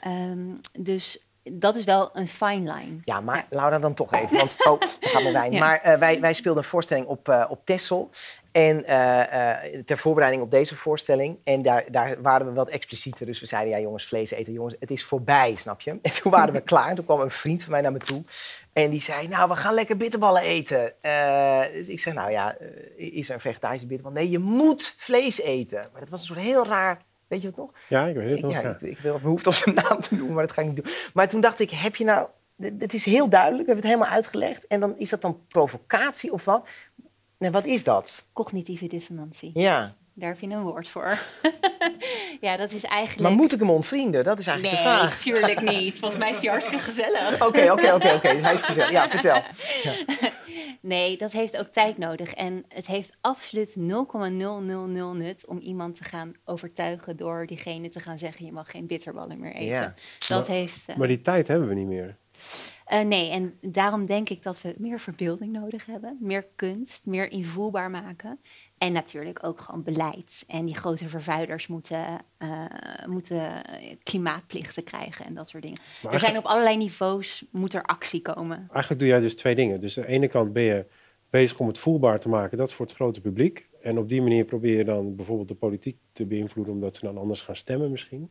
Ehm, 0.01 0.55
dus 0.79 1.29
dat 1.43 1.77
is 1.77 1.85
wel 1.85 2.11
een 2.13 2.29
fine 2.29 2.73
line. 2.73 2.99
Ja, 3.05 3.21
maar 3.21 3.47
Laura 3.51 3.79
dan 3.79 3.95
toch 3.95 4.13
even, 4.13 4.37
want 4.37 4.57
oh, 4.69 4.81
daar 4.81 4.89
gaat 5.01 5.23
mijn 5.23 5.35
wijn. 5.35 5.53
Ja. 5.53 5.59
Maar 5.59 5.81
eh, 5.81 5.99
wij, 5.99 6.21
wij 6.21 6.33
speelden 6.33 6.63
een 6.63 6.69
voorstelling 6.69 7.07
op, 7.07 7.29
eh 7.29 7.45
op 7.49 7.61
Texel. 7.65 8.11
En 8.53 8.85
eh, 8.85 9.81
ter 9.85 9.99
voorbereiding 9.99 10.43
op 10.43 10.51
deze 10.51 10.77
voorstelling. 10.77 11.39
En 11.45 11.63
daar, 11.63 11.85
daar 11.91 12.23
waren 12.23 12.47
we 12.47 12.53
wat 12.53 12.69
explicieter. 12.69 13.27
Dus 13.27 13.41
we 13.41 13.47
zeiden, 13.47 13.73
ja 13.73 13.81
jongens, 13.81 14.07
vlees 14.07 14.31
eten, 14.31 14.53
jongens, 14.53 14.77
het 14.81 14.91
is 14.91 15.05
voorbij, 15.05 15.55
snap 15.55 15.81
je? 15.81 15.91
En 15.91 16.13
toen 16.23 16.33
waren 16.33 16.55
we 16.55 16.61
klaar. 16.73 16.95
Toen 16.95 17.05
kwam 17.05 17.21
een 17.21 17.31
vriend 17.31 17.63
van 17.63 17.73
mij 17.73 17.81
naar 17.81 17.93
me 17.93 17.99
toe. 17.99 18.23
En 18.83 18.90
die 18.90 19.00
zei, 19.00 19.28
nou, 19.28 19.49
we 19.49 19.56
gaan 19.56 19.75
lekker 19.75 19.97
bitterballen 19.97 20.42
eten. 20.42 21.02
Eh, 21.02 21.61
dus 21.73 21.88
ik 21.88 22.00
zeg, 22.00 22.14
nou 22.14 22.30
ja, 22.30 22.56
eh, 22.56 23.16
is 23.16 23.28
er 23.28 23.35
een 23.35 23.40
vegetarische 23.40 23.87
bitterbal? 23.87 24.14
Nee, 24.14 24.30
je 24.30 24.38
moet 24.38 24.95
vlees 24.97 25.40
eten. 25.40 25.88
Maar 25.92 26.00
dat 26.00 26.09
was 26.09 26.21
een 26.21 26.26
soort 26.26 26.40
heel 26.40 26.66
raar, 26.66 27.02
weet 27.26 27.40
je 27.40 27.47
het 27.47 27.56
nog? 27.56 27.71
Ja, 27.88 28.06
ik 28.06 28.14
weet 28.14 28.30
het 28.30 28.40
nog. 28.40 28.52
ja, 28.52 28.61
ja. 28.61 28.76
ik, 28.80 28.80
ik 28.80 28.99
wil 28.99 29.14
op 29.14 29.23
behoefte 29.23 29.49
om 29.49 29.54
zijn 29.54 29.75
naam 29.75 30.00
te 30.00 30.14
noemen, 30.14 30.35
maar 30.35 30.47
dat 30.47 30.54
ga 30.54 30.62
ik 30.62 30.66
niet 30.66 30.76
doen. 30.76 30.92
Maar 31.14 31.28
toen 31.28 31.40
dacht 31.40 31.61
ik, 31.61 31.71
heb 31.71 31.97
je 31.97 32.04
nou... 32.04 32.26
Het 32.78 32.95
is 32.95 33.04
heel 33.04 33.28
duidelijk, 33.28 33.66
we 33.66 33.73
hebben 33.73 33.90
het 33.90 33.95
helemaal 33.95 34.16
uitgelegd. 34.16 34.66
En 34.66 34.80
dan 34.80 34.99
is 34.99 35.11
dat 35.11 35.21
dan 35.21 35.40
provocatie 35.49 36.33
of 36.33 36.45
wat? 36.45 36.68
Nee, 37.38 37.50
wat 37.50 37.64
is 37.64 37.85
dat? 37.85 38.26
Cognitieve 38.33 38.87
dissonantie. 38.87 39.50
Ja, 39.54 39.95
daar 40.12 40.28
heb 40.28 40.40
je 40.40 40.47
een 40.47 40.62
woord 40.62 40.88
voor. 40.88 41.18
ja, 42.40 42.57
dat 42.57 42.73
is 42.73 42.85
eigenlijk... 42.85 43.28
Maar 43.28 43.38
moet 43.38 43.52
ik 43.52 43.59
hem 43.59 43.71
ontvrienden? 43.71 44.25
Dat 44.25 44.38
is 44.38 44.47
eigenlijk 44.47 44.76
nee, 44.78 44.93
de 44.93 44.99
vraag. 44.99 45.19
tuurlijk 45.21 45.61
niet. 45.61 45.99
Volgens 45.99 46.21
mij 46.21 46.31
is 46.31 46.40
die 46.40 46.50
hartstikke 46.50 46.83
gezellig. 46.85 47.40
Oké, 47.47 47.71
oké, 47.73 47.93
oké, 47.95 48.12
oké. 48.14 48.28
Hij 48.28 48.55
is 48.55 48.62
gezegd. 48.62 48.90
Ja, 48.90 49.09
vertel. 49.11 49.43
Nee, 50.81 51.16
dat 51.16 51.33
heeft 51.33 51.57
ook 51.57 51.69
tijd 51.69 51.99
nodig. 51.99 52.33
En 52.35 52.64
het 52.69 52.87
heeft 52.87 53.16
absoluut 53.21 53.76
0,000 53.78 55.16
nut 55.16 55.47
om 55.47 55.59
iemand 55.59 55.95
te 55.95 56.05
gaan 56.05 56.33
overtuigen 56.45 57.16
door 57.16 57.47
diegene 57.47 57.88
te 57.88 58.00
gaan 58.00 58.19
zeggen: 58.19 58.47
je 58.47 58.52
mag 58.52 58.71
geen 58.71 58.87
bitterballen 58.87 59.38
meer 59.40 59.52
eten. 59.55 59.75
Ja. 59.75 59.95
Dat 60.28 60.49
Maar- 60.49 60.57
heeft. 60.57 60.85
eh, 60.87 60.97
Maar 60.97 61.09
die 61.09 61.21
tijd 61.23 61.49
hebben 61.49 61.69
we 61.69 61.75
niet 61.75 61.87
meer. 61.87 62.16
eh, 62.85 63.00
nee, 63.05 63.31
en 63.31 63.59
daarom 63.61 64.07
denk 64.07 64.28
ik 64.28 64.43
dat 64.43 64.61
we 64.62 64.75
meer 64.78 65.00
verbeelding 65.00 65.52
nodig 65.52 65.87
hebben, 65.87 66.16
meer 66.21 66.47
kunst, 66.57 67.07
meer 67.07 67.31
invoelbaar 67.31 67.90
maken. 67.90 68.40
En 68.78 68.92
natuurlijk 68.92 69.47
ook 69.47 69.61
gewoon 69.61 69.83
beleid. 69.83 70.45
En 70.47 70.66
die 70.66 70.75
grote 70.75 71.09
vervuilers 71.09 71.66
moeten, 71.66 72.06
eh, 72.37 72.64
moeten 73.06 73.62
klimaatplichten 74.02 74.85
krijgen 74.85 75.25
en 75.25 75.35
dat 75.35 75.49
soort 75.49 75.62
dingen. 75.62 75.78
Er 76.11 76.18
zijn 76.18 76.37
op 76.37 76.45
allerlei 76.45 76.76
niveaus, 76.76 77.45
moet 77.50 77.75
er 77.75 77.83
actie 77.83 78.23
komen. 78.23 78.56
Eigenlijk 78.71 79.00
doe 79.00 79.09
jij 79.09 79.21
dus 79.21 79.37
twee 79.37 79.54
dingen. 79.54 79.80
Dus 79.80 79.99
aan 79.99 80.04
de 80.04 80.11
ene 80.11 80.28
kant 80.28 80.52
ben 80.52 80.62
je 80.62 80.87
bezig 81.30 81.59
om 81.59 81.66
het 81.66 81.78
voelbaar 81.78 82.18
te 82.18 82.28
maken. 82.28 82.59
Dat 82.59 82.68
is 82.68 82.75
voor 82.75 82.87
het 82.87 82.95
grote 82.95 83.21
publiek. 83.21 83.68
En 83.83 83.99
op 83.99 84.09
die 84.09 84.23
manier 84.23 84.45
probeer 84.45 84.76
je 84.76 84.85
dan 84.85 85.16
bijvoorbeeld 85.16 85.49
de 85.49 85.54
politiek 85.54 85.99
te 86.12 86.26
beïnvloeden... 86.26 86.75
omdat 86.75 86.97
ze 86.97 87.04
dan 87.04 87.18
anders 87.18 87.40
gaan 87.40 87.56
stemmen 87.56 87.90
misschien. 87.90 88.30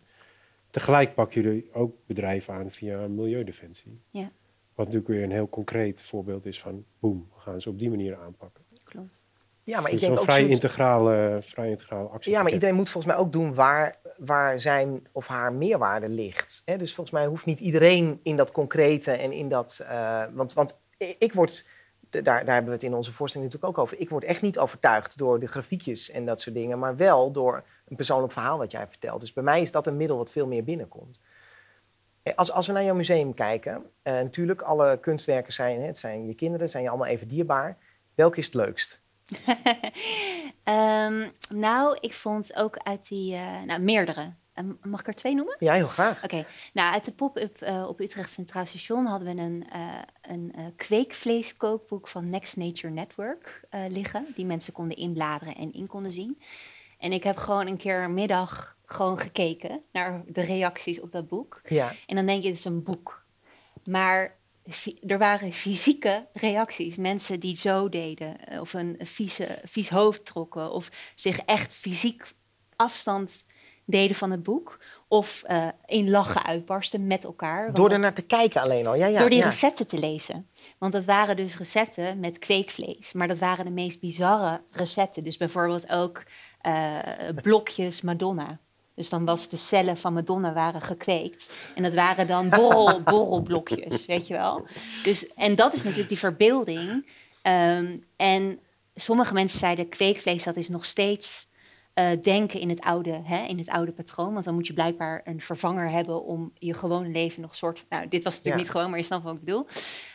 Tegelijk 0.69 1.13
pakken 1.13 1.41
jullie 1.41 1.73
ook 1.73 1.95
bedrijven 2.05 2.53
aan 2.53 2.71
via 2.71 3.07
Milieudefensie. 3.07 4.01
Ja. 4.09 4.27
Wat 4.73 4.85
natuurlijk 4.85 5.07
weer 5.07 5.23
een 5.23 5.31
heel 5.31 5.49
concreet 5.49 6.03
voorbeeld 6.03 6.45
is 6.45 6.59
van... 6.59 6.85
boem, 6.99 7.27
we 7.33 7.39
gaan 7.39 7.61
ze 7.61 7.69
op 7.69 7.79
die 7.79 7.89
manier 7.89 8.15
aanpakken. 8.15 8.63
Klopt. 8.83 9.24
Ja, 9.65 9.81
maar 9.81 9.91
ik 9.91 9.99
denk 9.99 10.17
een 10.17 10.23
vrij 10.23 10.39
zo'n- 10.39 10.49
integrale, 10.49 11.39
vrij 11.41 11.69
integrale 11.69 12.07
actie. 12.07 12.31
Ja, 12.31 12.41
maar 12.43 12.51
iedereen 12.51 12.75
moet 12.75 12.89
volgens 12.89 13.13
mij 13.13 13.23
ook 13.23 13.31
doen 13.31 13.53
waar, 13.53 13.95
waar 14.17 14.59
zijn 14.59 15.07
of 15.11 15.27
haar 15.27 15.53
meerwaarde 15.53 16.09
ligt. 16.09 16.61
Hè? 16.65 16.77
Dus 16.77 16.93
volgens 16.95 17.15
mij 17.15 17.25
hoeft 17.25 17.45
niet 17.45 17.59
iedereen 17.59 18.19
in 18.23 18.35
dat 18.35 18.51
concrete 18.51 19.11
en 19.11 19.31
in 19.31 19.49
dat... 19.49 19.85
eh, 19.87 20.23
want, 20.33 20.53
want 20.53 20.77
ik 20.97 21.33
word, 21.33 21.67
daar, 22.09 22.23
daar 22.23 22.45
hebben 22.45 22.65
we 22.65 22.71
het 22.71 22.83
in 22.83 22.93
onze 22.93 23.11
voorstelling 23.13 23.51
natuurlijk 23.51 23.77
ook 23.79 23.85
over... 23.85 23.99
ik 23.99 24.09
word 24.09 24.23
echt 24.23 24.41
niet 24.41 24.59
overtuigd 24.59 25.17
door 25.17 25.39
de 25.39 25.47
grafiekjes 25.47 26.11
en 26.11 26.25
dat 26.25 26.41
soort 26.41 26.55
dingen... 26.55 26.79
maar 26.79 26.95
wel 26.95 27.31
door 27.31 27.63
een 27.87 27.95
persoonlijk 27.95 28.33
verhaal 28.33 28.57
wat 28.57 28.71
jij 28.71 28.87
vertelt. 28.87 29.19
Dus 29.19 29.33
bij 29.33 29.43
mij 29.43 29.61
is 29.61 29.71
dat 29.71 29.85
een 29.85 29.97
middel 29.97 30.17
wat 30.17 30.31
veel 30.31 30.47
meer 30.47 30.63
binnenkomt. 30.63 31.19
Eh, 32.23 32.33
Als, 32.35 32.51
als 32.51 32.67
we 32.67 32.73
naar 32.73 32.83
jouw 32.83 32.95
museum 32.95 33.33
kijken, 33.33 33.83
eh, 34.01 34.13
natuurlijk, 34.13 34.61
alle 34.61 34.97
kunstwerken 34.99 35.53
zijn, 35.53 35.79
hè, 35.79 35.85
het 35.87 35.97
zijn 35.97 36.27
je 36.27 36.33
kinderen, 36.33 36.69
zijn 36.69 36.83
je 36.83 36.89
allemaal 36.89 37.07
even 37.07 37.27
dierbaar. 37.27 37.77
Welke 38.15 38.39
is 38.39 38.45
het 38.45 38.53
leukst? 38.53 39.03
Ehm, 40.63 41.29
nou, 41.49 41.97
ik 41.99 42.13
vond 42.13 42.55
ook 42.55 42.77
uit 42.77 43.07
die, 43.07 43.35
eh, 43.35 43.61
nou, 43.61 43.81
meerdere. 43.81 44.33
Ehm, 44.53 44.71
mag 44.81 44.99
ik 44.99 45.07
er 45.07 45.15
twee 45.15 45.35
noemen? 45.35 45.55
Ja, 45.59 45.73
heel 45.73 45.87
graag. 45.87 46.23
Oké, 46.23 46.45
nou 46.73 46.93
uit 46.93 47.05
de 47.05 47.11
pop-up 47.11 47.61
eh, 47.61 47.85
op 47.87 47.99
Utrecht 47.99 48.31
Centraal 48.31 48.65
Station 48.65 49.05
hadden 49.05 49.35
we 49.35 49.41
een, 49.41 49.63
eh 49.69 49.81
een 50.21 50.73
kweekvleeskookboek 50.75 52.07
van 52.07 52.29
Next 52.29 52.57
Nature 52.57 52.93
Network 52.93 53.61
liggen. 53.89 54.25
Die 54.35 54.45
mensen 54.45 54.73
konden 54.73 54.97
inbladeren 54.97 55.55
en 55.55 55.73
in 55.73 55.87
konden 55.87 56.11
zien. 56.11 56.41
En 56.97 57.11
ik 57.11 57.23
heb 57.23 57.37
gewoon 57.37 57.67
een 57.67 57.77
keer 57.77 58.03
een 58.03 58.13
middag 58.13 58.75
gewoon 58.85 59.19
gekeken 59.19 59.83
naar 59.91 60.23
de 60.27 60.41
reacties 60.41 61.01
op 61.01 61.11
dat 61.11 61.27
boek. 61.27 61.61
Ja. 61.67 61.93
En 62.05 62.15
dan 62.15 62.25
denk 62.25 62.41
je, 62.41 62.47
het 62.47 62.57
is 62.57 62.65
een 62.65 62.83
boek. 62.83 63.23
Maar 63.83 64.37
er 65.07 65.17
waren 65.17 65.53
fysieke 65.53 66.27
reacties. 66.33 66.95
Mensen 66.95 67.39
die 67.39 67.55
zo 67.55 67.89
deden, 67.89 68.47
eh, 68.47 68.61
of 68.61 68.73
een 68.73 68.95
vieze, 68.99 69.59
vies 69.63 69.89
hoofd 69.89 70.25
trokken, 70.25 70.71
of 70.71 70.89
zich 71.15 71.39
echt 71.39 71.75
fysiek 71.75 72.23
afstand 72.75 73.45
deden 73.85 74.15
van 74.15 74.31
het 74.31 74.43
boek. 74.43 74.79
Of 75.07 75.43
eh, 75.43 75.67
in 75.85 76.09
lachen 76.09 76.43
uitbarsten 76.43 77.07
met 77.07 77.23
elkaar. 77.23 77.73
Door 77.73 77.91
er 77.91 77.99
naar 77.99 78.13
te 78.13 78.21
kijken 78.21 78.61
alleen 78.61 78.87
al. 78.87 78.95
Ja, 78.95 79.05
ja, 79.05 79.19
door 79.19 79.29
die 79.29 79.39
ja. 79.39 79.45
recepten 79.45 79.87
te 79.87 79.99
lezen. 79.99 80.49
Want 80.77 80.93
dat 80.93 81.05
waren 81.05 81.35
dus 81.35 81.57
recepten 81.57 82.19
met 82.19 82.39
kweekvlees. 82.39 83.13
Maar 83.13 83.27
dat 83.27 83.37
waren 83.37 83.65
de 83.65 83.71
meest 83.71 83.99
bizarre 83.99 84.61
recepten. 84.71 85.23
Dus 85.23 85.37
bijvoorbeeld 85.37 85.89
ook 85.89 86.23
eh, 86.61 86.99
blokjes 87.41 88.01
Madonna. 88.01 88.59
Dus 88.95 89.09
dan 89.09 89.25
was 89.25 89.49
de 89.49 89.57
cellen 89.57 89.97
van 89.97 90.13
Madonna 90.13 90.53
waren 90.53 90.81
gekweekt. 90.81 91.53
En 91.75 91.83
dat 91.83 91.93
waren 91.93 92.27
dan 92.27 92.49
borrel, 92.49 93.01
borrelblokjes, 93.11 94.05
weet 94.05 94.27
je 94.27 94.33
wel. 94.33 94.67
Dus, 95.03 95.33
en 95.33 95.55
dat 95.55 95.73
is 95.73 95.81
natuurlijk 95.83 96.09
die 96.09 96.17
verbeelding. 96.17 97.09
Ehm, 97.41 97.97
en 98.15 98.59
sommige 98.95 99.33
mensen 99.33 99.59
zeiden 99.59 99.89
kweekvlees, 99.89 100.43
dat 100.43 100.55
is 100.55 100.69
nog 100.69 100.85
steeds 100.85 101.47
eh, 101.93 102.09
denken 102.21 102.59
in 102.59 102.69
het, 102.69 102.81
oude, 102.81 103.21
hè, 103.23 103.45
in 103.45 103.57
het 103.57 103.69
oude 103.69 103.91
patroon. 103.91 104.33
Want 104.33 104.45
dan 104.45 104.53
moet 104.53 104.67
je 104.67 104.73
blijkbaar 104.73 105.21
een 105.23 105.41
vervanger 105.41 105.89
hebben 105.89 106.23
om 106.23 106.51
je 106.59 106.73
gewone 106.73 107.09
leven 107.09 107.41
nog 107.41 107.55
soort... 107.55 107.85
Nou, 107.89 108.07
dit 108.07 108.23
was 108.23 108.33
natuurlijk 108.33 108.55
Ja. 108.55 108.61
niet 108.61 108.71
gewoon, 108.71 108.89
maar 108.89 108.99
je 108.99 109.05
snapt 109.05 109.23
wat 109.23 109.33
ik 109.35 109.39
bedoel. 109.43 109.67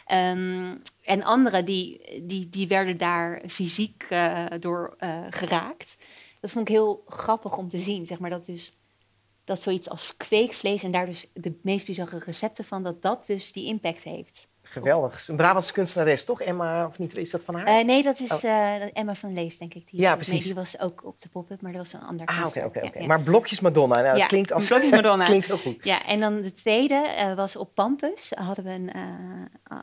Ehm, 0.07 0.77
en 1.05 1.23
anderen 1.23 1.65
die, 1.65 2.01
die, 2.23 2.49
die 2.49 2.69
werden 2.69 2.97
daar 2.97 3.43
fysiek 3.47 4.07
eh, 4.09 4.45
door 4.59 4.95
eh, 4.99 5.19
geraakt. 5.31 5.97
Dat 6.41 6.51
vond 6.51 6.69
ik 6.69 6.75
heel 6.75 7.03
grappig 7.07 7.57
om 7.57 7.69
te 7.69 7.79
zien. 7.79 8.07
Zeg 8.07 8.19
maar 8.19 8.31
dat 8.31 8.47
dus 8.47 8.79
dat 9.45 9.63
zoiets 9.63 9.89
als 9.89 10.17
kweekvlees 10.17 10.83
en 10.83 10.91
daar 10.91 11.07
dus 11.07 11.31
de 11.35 11.59
meest 11.63 11.87
bizarre 11.87 12.19
recepten 12.19 12.65
van, 12.65 12.83
dat 12.83 13.03
dat 13.03 13.27
dus 13.27 13.53
die 13.53 13.67
impact 13.67 14.03
heeft. 14.03 14.49
Geweldig. 14.71 15.29
Een 15.29 15.37
Brabantse 15.37 15.73
kunstenares, 15.73 16.25
toch? 16.25 16.41
Emma, 16.41 16.87
of 16.87 16.99
niet? 16.99 17.17
Is 17.19 17.31
dat 17.31 17.45
van 17.45 17.55
haar? 17.55 17.65
Eh, 17.67 17.85
nee, 17.85 18.03
dat 18.03 18.21
is 18.21 18.33
Oh. 18.33 18.45
eh, 18.45 18.97
Emma 18.97 19.15
van 19.15 19.33
Lees, 19.35 19.59
denk 19.59 19.75
ik. 19.75 19.91
Die, 19.91 20.01
Ja, 20.01 20.07
Nee, 20.09 20.17
precies. 20.17 20.45
die 20.45 20.55
was 20.55 20.81
ook 20.81 21.05
op 21.05 21.21
de 21.21 21.29
pop-up, 21.29 21.61
maar 21.61 21.73
dat 21.73 21.81
was 21.81 21.93
een 21.93 22.07
ander 22.09 22.27
ah, 22.27 22.45
oké, 22.47 22.65
oké, 22.65 22.99
ja. 22.99 23.07
Maar 23.07 23.21
blokjes 23.23 23.61
Madonna, 23.61 24.01
nou, 24.01 24.19
dat 24.19 24.27
klinkt 24.27 24.53
als... 24.53 24.67
blokjes 24.69 24.91
Madonna. 24.91 25.25
klinkt 25.33 25.47
heel 25.47 25.57
goed. 25.59 25.85
Ja, 25.85 26.05
en 26.07 26.17
dan 26.19 26.41
de 26.41 26.53
tweede 26.53 26.95
eh, 26.95 27.35
was 27.35 27.57
op 27.57 27.75
Pampus. 27.75 28.33
Hadden 28.35 28.65
we 28.65 28.71
een, 28.71 28.93
eh, 28.93 29.03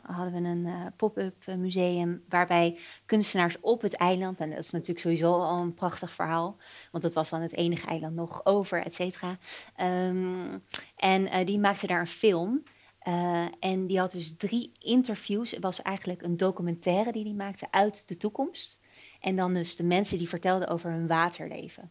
hadden 0.02 0.42
we 0.42 0.48
een 0.48 0.66
eh, 0.66 0.72
pop-up 0.96 1.34
eh, 1.44 1.54
museum 1.54 2.22
waarbij 2.28 2.78
kunstenaars 3.06 3.56
op 3.60 3.82
het 3.82 3.94
eiland, 3.94 4.40
en 4.40 4.50
dat 4.50 4.58
is 4.58 4.70
natuurlijk 4.70 5.00
sowieso 5.00 5.32
al 5.32 5.62
een 5.62 5.74
prachtig 5.74 6.12
verhaal, 6.12 6.56
want 6.90 7.04
dat 7.04 7.12
was 7.12 7.30
dan 7.30 7.40
het 7.40 7.54
enige 7.56 7.86
eiland 7.86 8.14
nog 8.14 8.40
over, 8.44 8.82
et 8.84 8.94
cetera. 8.94 9.36
Ehm, 9.76 10.58
en 10.96 11.26
eh, 11.30 11.46
die 11.46 11.58
maakten 11.58 11.88
daar 11.88 12.00
een 12.00 12.06
film. 12.06 12.62
Eh, 12.98 13.46
en 13.60 13.86
die 13.86 13.98
had 13.98 14.10
dus 14.10 14.36
drie 14.36 14.72
interviews. 14.78 15.50
Het 15.50 15.62
was 15.62 15.82
eigenlijk 15.82 16.22
een 16.22 16.36
documentaire 16.36 17.12
die 17.12 17.24
die 17.24 17.34
maakte 17.34 17.66
uit 17.70 18.08
de 18.08 18.16
toekomst. 18.16 18.80
En 19.20 19.36
dan 19.36 19.54
dus 19.54 19.76
de 19.76 19.84
mensen 19.84 20.18
die 20.18 20.28
vertelden 20.28 20.68
over 20.68 20.90
hun 20.90 21.06
waterleven. 21.06 21.90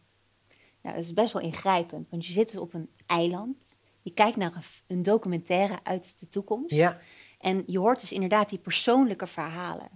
Nou, 0.82 0.96
dat 0.96 1.04
is 1.04 1.12
best 1.12 1.32
wel 1.32 1.42
ingrijpend, 1.42 2.08
want 2.10 2.26
je 2.26 2.32
zit 2.32 2.50
dus 2.52 2.60
op 2.60 2.74
een 2.74 2.90
eiland. 3.06 3.76
Je 4.02 4.10
kijkt 4.10 4.36
naar 4.36 4.54
een, 4.54 4.62
een 4.86 5.02
documentaire 5.02 5.78
uit 5.82 6.18
de 6.18 6.28
toekomst. 6.28 6.74
Ja, 6.74 6.98
En 7.38 7.62
je 7.66 7.78
hoort 7.78 8.00
dus 8.00 8.12
inderdaad 8.12 8.48
die 8.48 8.58
persoonlijke 8.58 9.26
verhalen. 9.26 9.88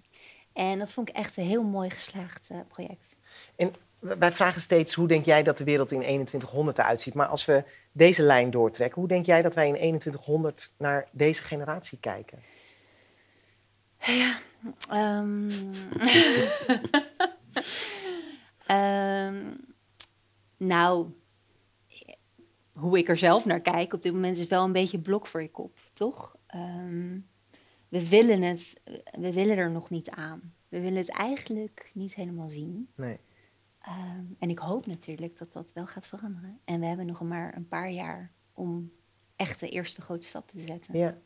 En 0.53 0.79
dat 0.79 0.93
vond 0.93 1.09
ik 1.09 1.15
echt 1.15 1.37
een 1.37 1.47
heel 1.47 1.65
mooi 1.65 1.91
geslaagd 1.91 2.51
eh, 2.51 2.59
project. 2.69 3.17
en 3.57 3.73
wij 4.03 4.33
vragen 4.33 4.61
steeds, 4.61 4.95
hoe 4.95 5.09
denk 5.09 5.25
jij 5.25 5.43
dat 5.43 5.57
de 5.57 5.65
wereld 5.65 5.91
in 5.91 6.01
2100 6.01 6.79
eruit 6.79 7.01
ziet? 7.01 7.15
Maar 7.15 7.27
als 7.27 7.45
we 7.45 7.65
deze 7.93 8.23
lijn 8.23 8.51
doortrekken, 8.51 9.01
hoe 9.01 9.09
denk 9.09 9.27
jij 9.27 9.43
dat 9.43 9.55
wij 9.55 9.67
in 9.67 9.75
2100 9.75 10.73
naar 10.77 11.09
deze 11.11 11.43
generatie 11.43 11.99
kijken? 12.01 12.39
Ehm, 14.89 15.51
ehm, 18.67 19.37
nou, 20.57 21.07
hoe 22.73 22.99
ik 22.99 23.09
er 23.09 23.17
zelf 23.17 23.45
naar 23.45 23.61
kijk 23.61 23.93
op 23.93 24.03
dit 24.03 24.13
moment 24.13 24.39
is 24.39 24.47
wel 24.47 24.65
een 24.65 24.73
beetje 24.73 24.99
blok 24.99 25.27
voor 25.27 25.43
je 25.43 25.51
kop, 25.51 25.79
toch? 25.93 26.37
Ehm, 26.47 27.19
we 27.89 28.09
willen 28.09 28.43
het, 28.43 28.81
we 29.19 29.33
willen 29.33 29.57
er 29.57 29.71
nog 29.71 29.91
niet 29.91 30.11
aan. 30.11 30.55
We 30.69 30.81
willen 30.81 30.99
het 30.99 31.11
eigenlijk 31.11 31.91
niet 31.95 32.15
helemaal 32.15 32.49
zien. 32.49 32.89
Nee. 32.95 33.19
Ehm, 33.83 34.25
en 34.39 34.51
ik 34.51 34.59
hoop 34.59 34.87
natuurlijk 34.87 35.39
dat 35.39 35.53
dat 35.53 35.73
wel 35.73 35.87
gaat 35.87 36.07
veranderen. 36.07 36.61
En 36.65 36.81
we 36.81 36.87
hebben 36.87 37.07
nog 37.07 37.21
maar 37.21 37.57
een 37.57 37.69
paar 37.69 37.91
jaar 37.91 38.33
om 38.53 38.93
echt 39.37 39.61
de 39.61 39.69
eerste 39.69 40.01
grote 40.01 40.27
stappen 40.27 40.59
te 40.59 40.65
zetten. 40.65 40.99
Ja. 40.99 41.19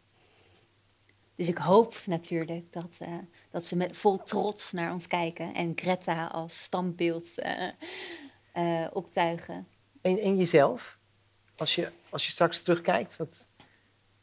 Dus 1.34 1.48
ik 1.48 1.58
hoop 1.58 2.02
natuurlijk 2.06 2.72
dat, 2.72 2.96
eh, 2.98 3.18
dat 3.50 3.66
ze 3.66 3.76
met 3.76 3.96
vol 3.96 4.22
trots 4.22 4.72
naar 4.72 4.92
ons 4.92 5.06
kijken 5.06 5.54
en 5.54 5.72
Greta 5.74 6.26
als 6.26 6.62
standbeeld 6.62 7.38
eh, 7.38 7.68
eh, 8.52 8.90
optuigen. 8.92 9.68
En, 10.00 10.18
en 10.18 10.36
jezelf? 10.36 10.98
Als 11.56 11.74
je, 11.74 11.90
als 12.08 12.24
je 12.24 12.30
straks 12.30 12.62
terugkijkt, 12.62 13.16
wat, 13.16 13.48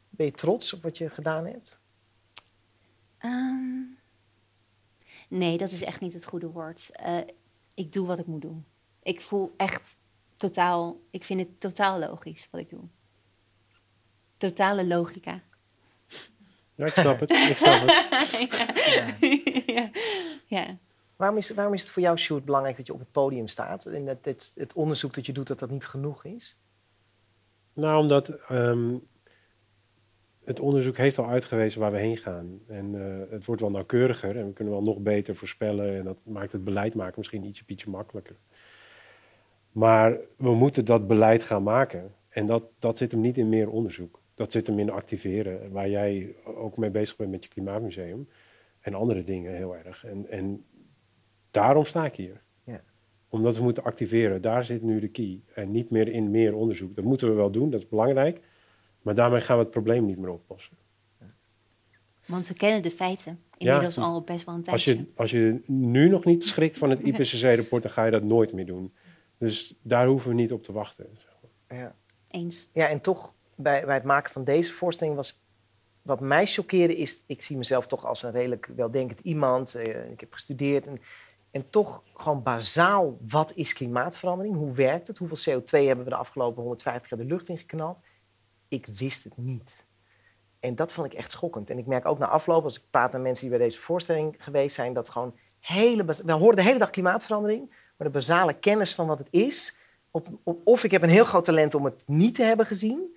ben 0.08 0.26
je 0.26 0.32
trots 0.32 0.72
op 0.72 0.82
wat 0.82 0.98
je 0.98 1.10
gedaan 1.10 1.46
hebt? 1.46 1.78
Ehm, 3.18 3.82
nee, 5.28 5.58
dat 5.58 5.70
is 5.70 5.82
echt 5.82 6.00
niet 6.00 6.12
het 6.12 6.24
goede 6.24 6.50
woord. 6.50 6.90
Ik 7.74 7.92
doe 7.92 8.06
wat 8.06 8.18
ik 8.18 8.26
moet 8.26 8.42
doen. 8.42 8.64
Ik 9.02 9.20
voel 9.20 9.54
echt 9.56 9.98
totaal, 10.32 11.00
ik 11.10 11.24
vind 11.24 11.40
het 11.40 11.60
totaal 11.60 11.98
logisch 11.98 12.48
wat 12.50 12.60
ik 12.60 12.70
doe. 12.70 12.84
Totale 14.36 14.86
logica. 14.86 15.40
Ja, 16.76 16.86
ik 16.86 16.92
snap 16.92 17.20
het. 17.20 17.30
Ik 17.30 17.56
snap 17.56 17.80
het. 17.86 19.64
ja. 19.74 19.90
ja. 20.46 20.78
Waarom 21.16 21.36
is, 21.36 21.50
waarom 21.50 21.74
is 21.74 21.82
het 21.82 21.90
voor 21.90 22.02
jou, 22.02 22.18
Sjoerd, 22.18 22.44
belangrijk 22.44 22.76
dat 22.76 22.86
je 22.86 22.92
op 22.92 22.98
het 22.98 23.12
podium 23.12 23.48
staat? 23.48 23.86
En 23.86 24.04
dat 24.04 24.18
het, 24.22 24.52
het 24.54 24.72
onderzoek 24.72 25.14
dat 25.14 25.26
je 25.26 25.32
doet, 25.32 25.46
dat 25.46 25.58
dat 25.58 25.70
niet 25.70 25.86
genoeg 25.86 26.24
is? 26.24 26.56
Nou, 27.72 28.00
omdat 28.00 28.28
ehm, 28.28 28.96
het 30.44 30.60
onderzoek 30.60 30.96
heeft 30.96 31.18
al 31.18 31.28
uitgewezen 31.28 31.80
waar 31.80 31.92
we 31.92 31.98
heen 31.98 32.16
gaan. 32.16 32.60
En 32.66 32.94
eh, 32.94 33.30
het 33.30 33.44
wordt 33.44 33.60
wel 33.60 33.70
nauwkeuriger 33.70 34.36
en 34.36 34.46
we 34.46 34.52
kunnen 34.52 34.74
wel 34.74 34.82
nog 34.82 35.00
beter 35.00 35.36
voorspellen. 35.36 35.96
En 35.96 36.04
dat 36.04 36.18
maakt 36.22 36.52
het 36.52 36.64
beleid 36.64 36.94
maken 36.94 37.14
misschien 37.16 37.44
ietsje, 37.44 37.90
makkelijker. 37.90 38.36
Maar 39.72 40.18
we 40.36 40.54
moeten 40.54 40.84
dat 40.84 41.06
beleid 41.06 41.42
gaan 41.42 41.62
maken. 41.62 42.14
En 42.28 42.46
dat, 42.46 42.64
dat 42.78 42.98
zit 42.98 43.10
hem 43.12 43.20
niet 43.20 43.38
in 43.38 43.48
meer 43.48 43.70
onderzoek. 43.70 44.20
Dat 44.34 44.52
zit 44.52 44.66
hem 44.66 44.78
in 44.78 44.90
activeren, 44.90 45.70
waar 45.70 45.88
jij 45.88 46.34
ook 46.44 46.76
mee 46.76 46.90
bezig 46.90 47.16
bent 47.16 47.30
met 47.30 47.44
je 47.44 47.50
Klimaatmuseum. 47.50 48.28
En 48.80 48.94
andere 48.94 49.24
dingen 49.24 49.56
heel 49.56 49.76
erg. 49.76 50.04
En, 50.04 50.26
en 50.30 50.64
daarom 51.50 51.84
sta 51.84 52.04
ik 52.04 52.14
hier. 52.14 52.40
Ja. 52.64 52.80
Omdat 53.28 53.56
we 53.56 53.62
moeten 53.62 53.84
activeren. 53.84 54.42
Daar 54.42 54.64
zit 54.64 54.82
nu 54.82 55.00
de 55.00 55.08
key. 55.08 55.40
En 55.54 55.70
niet 55.70 55.90
meer 55.90 56.08
in 56.08 56.30
meer 56.30 56.54
onderzoek. 56.54 56.96
Dat 56.96 57.04
moeten 57.04 57.28
we 57.28 57.34
wel 57.34 57.50
doen, 57.50 57.70
dat 57.70 57.80
is 57.80 57.88
belangrijk. 57.88 58.40
Maar 59.04 59.14
daarmee 59.14 59.40
gaan 59.40 59.56
we 59.56 59.62
het 59.62 59.72
probleem 59.72 60.04
niet 60.06 60.18
meer 60.18 60.30
oplossen. 60.30 60.76
Want 62.26 62.48
we 62.48 62.54
kennen 62.54 62.82
de 62.82 62.90
feiten 62.90 63.42
inmiddels 63.56 63.98
al 63.98 64.22
best 64.22 64.44
wel 64.44 64.54
een 64.54 64.64
Als 64.66 64.84
tijdje. 64.84 65.02
je, 65.02 65.12
als 65.16 65.30
je 65.30 65.60
nu 65.66 66.08
nog 66.08 66.24
niet 66.24 66.44
schrikt 66.44 66.76
van 66.78 66.90
het 66.90 67.00
IPCC-rapport, 67.06 67.82
dan 67.82 67.92
ga 67.92 68.04
je 68.04 68.10
dat 68.10 68.22
nooit 68.22 68.52
meer 68.52 68.66
doen. 68.66 68.94
Dus 69.38 69.74
daar 69.82 70.06
hoeven 70.06 70.28
we 70.28 70.34
niet 70.34 70.52
op 70.52 70.62
te 70.62 70.72
wachten. 70.72 71.06
Ja. 71.68 71.94
Eens. 72.30 72.68
Ja, 72.72 72.88
en 72.88 73.00
toch 73.00 73.34
bij, 73.54 73.84
bij 73.84 73.94
het 73.94 74.04
maken 74.04 74.32
van 74.32 74.44
deze 74.44 74.72
voorstelling 74.72 75.16
was. 75.16 75.42
Wat 76.02 76.20
mij 76.20 76.46
choqueerde 76.46 76.96
is, 76.96 77.24
ik 77.26 77.42
zie 77.42 77.56
mezelf 77.56 77.86
toch 77.86 78.06
als 78.06 78.22
een 78.22 78.30
redelijk 78.30 78.70
weldenkend 78.76 79.20
iemand. 79.20 79.74
eh, 79.74 80.10
ik 80.10 80.20
heb 80.20 80.32
gestudeerd. 80.32 80.86
En, 80.86 80.98
en 81.50 81.70
toch 81.70 82.02
gewoon 82.14 82.42
bazaal, 82.42 83.18
wat 83.26 83.52
is 83.54 83.72
klimaatverandering? 83.72 84.56
Hoe 84.56 84.72
werkt 84.72 85.06
het? 85.06 85.18
Hoeveel 85.18 85.60
CO2 85.60 85.86
hebben 85.86 86.04
we 86.04 86.10
de 86.10 86.16
afgelopen 86.16 86.62
150 86.62 87.10
jaar 87.10 87.18
de 87.18 87.26
lucht 87.26 87.48
ingeknald? 87.48 88.00
Ik 88.74 88.86
wist 88.86 89.24
het 89.24 89.36
niet. 89.36 89.84
En 90.60 90.74
dat 90.74 90.92
vond 90.92 91.06
ik 91.12 91.18
echt 91.18 91.30
schokkend. 91.30 91.70
En 91.70 91.78
ik 91.78 91.86
merk 91.86 92.06
ook 92.06 92.18
na 92.18 92.26
afloop, 92.26 92.64
als 92.64 92.76
ik 92.76 92.82
praat 92.90 93.12
met 93.12 93.22
mensen 93.22 93.48
die 93.48 93.56
bij 93.58 93.66
deze 93.66 93.80
voorstelling 93.80 94.36
geweest 94.38 94.74
zijn, 94.74 94.92
dat 94.92 95.08
gewoon 95.08 95.34
hele. 95.60 96.04
We 96.24 96.32
horen 96.32 96.56
de 96.56 96.62
hele 96.62 96.78
dag 96.78 96.90
klimaatverandering, 96.90 97.68
maar 97.96 98.06
de 98.06 98.12
basale 98.18 98.52
kennis 98.54 98.94
van 98.94 99.06
wat 99.06 99.18
het 99.18 99.28
is. 99.30 99.76
Op, 100.10 100.26
op- 100.42 100.60
of 100.64 100.84
ik 100.84 100.90
heb 100.90 101.02
een 101.02 101.08
heel 101.08 101.24
groot 101.24 101.44
talent 101.44 101.74
om 101.74 101.84
het 101.84 102.02
niet 102.06 102.34
te 102.34 102.42
hebben 102.42 102.66
gezien, 102.66 103.16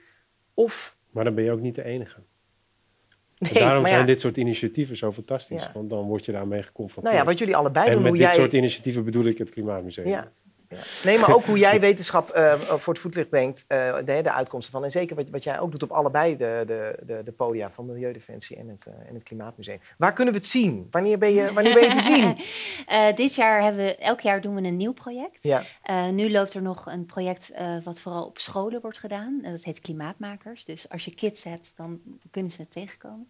of. 0.54 0.98
Maar 1.10 1.24
dan 1.24 1.36
ben 1.36 1.44
je 1.44 1.52
ook 1.52 1.62
niet 1.62 1.76
de 1.76 1.84
enige. 1.84 2.16
En 2.16 3.50
Nee, 3.54 3.64
daarom 3.64 3.84
ja, 3.86 3.90
zijn 3.90 4.06
dit 4.06 4.20
soort 4.20 4.38
initiatieven 4.38 4.98
zo 4.98 5.12
fantastisch. 5.12 5.62
Ja. 5.64 5.72
Want 5.74 5.90
dan 5.90 6.06
word 6.06 6.26
je 6.26 6.32
daarmee 6.32 6.64
geconfronteerd. 6.64 7.16
nou 7.16 7.26
ja, 7.26 7.32
wat 7.32 7.40
jullie 7.40 7.56
allebei 7.56 7.86
en 7.86 7.92
doen, 7.94 8.02
met 8.02 8.10
hoe 8.10 8.18
dit 8.20 8.28
jij. 8.28 8.36
soort 8.38 8.54
initiatieven 8.54 9.04
bedoel 9.04 9.26
ik 9.26 9.38
het 9.38 9.50
Klimaatmuseum. 9.50 10.08
Ja. 10.08 10.32
Ja. 10.70 10.78
Nee, 11.04 11.18
maar 11.20 11.36
ook 11.36 11.44
hoe 11.46 11.58
jij 11.58 11.80
wetenschap 11.90 12.30
eh, 12.30 12.54
voor 12.60 12.94
het 12.94 13.02
voetlicht 13.02 13.30
brengt, 13.30 13.66
eh, 13.68 13.96
de, 13.96 14.22
de 14.22 14.32
uitkomsten 14.32 14.72
van. 14.74 14.84
En 14.84 14.92
zeker 14.92 15.16
wat, 15.16 15.30
wat 15.30 15.44
jij 15.44 15.60
ook 15.60 15.72
doet 15.72 15.84
op 15.84 15.92
allebei 15.92 16.38
de, 16.38 16.64
de, 16.68 16.96
de, 17.06 17.22
de 17.26 17.32
podia 17.32 17.72
van 17.72 17.86
Milieudefensie 17.86 18.58
en 18.58 18.68
het, 18.68 18.86
eh, 18.86 18.94
en 19.08 19.14
het 19.14 19.24
Klimaatmuseum. 19.24 19.80
Waar 19.98 20.14
kunnen 20.14 20.34
we 20.34 20.40
het 20.40 20.50
zien? 20.50 20.88
Wanneer 20.92 21.18
ben 21.18 21.34
je, 21.34 21.54
wanneer 21.54 21.74
ben 21.74 21.84
je 21.84 21.96
te 21.96 22.02
zien? 22.04 22.36
Eh, 22.88 23.16
dit 23.16 23.36
jaar 23.36 23.62
hebben 23.62 23.86
we, 23.86 23.96
elk 23.96 24.22
jaar 24.22 24.42
doen 24.42 24.56
we 24.56 24.62
een 24.62 24.78
nieuw 24.78 24.94
project. 24.94 25.44
Ja, 25.44 25.62
Eh, 25.84 26.08
nu 26.08 26.32
loopt 26.32 26.54
er 26.54 26.62
nog 26.62 26.86
een 26.86 27.06
project 27.06 27.50
eh, 27.50 27.76
wat 27.84 28.00
vooral 28.00 28.26
op 28.26 28.38
scholen 28.40 28.82
wordt 28.82 28.98
gedaan. 28.98 29.40
Dat 29.42 29.64
heet 29.64 29.80
Klimaatmakers. 29.80 30.66
Dus 30.66 30.90
als 30.90 31.06
je 31.06 31.16
kids 31.16 31.44
hebt, 31.44 31.74
dan 31.76 32.00
kunnen 32.32 32.52
ze 32.52 32.62
het 32.62 32.72
tegenkomen. 32.72 33.30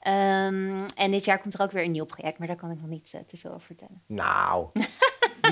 Ehm, 0.00 0.84
en 0.96 1.10
dit 1.10 1.24
jaar 1.24 1.38
komt 1.40 1.54
er 1.54 1.60
ook 1.60 1.70
weer 1.70 1.84
een 1.84 1.92
nieuw 1.92 2.04
project, 2.04 2.38
maar 2.38 2.46
daar 2.46 2.56
kan 2.56 2.70
ik 2.70 2.80
nog 2.80 2.88
niet 2.90 3.10
te 3.26 3.36
veel 3.36 3.50
over 3.52 3.66
vertellen. 3.66 4.02
nou. 4.06 4.66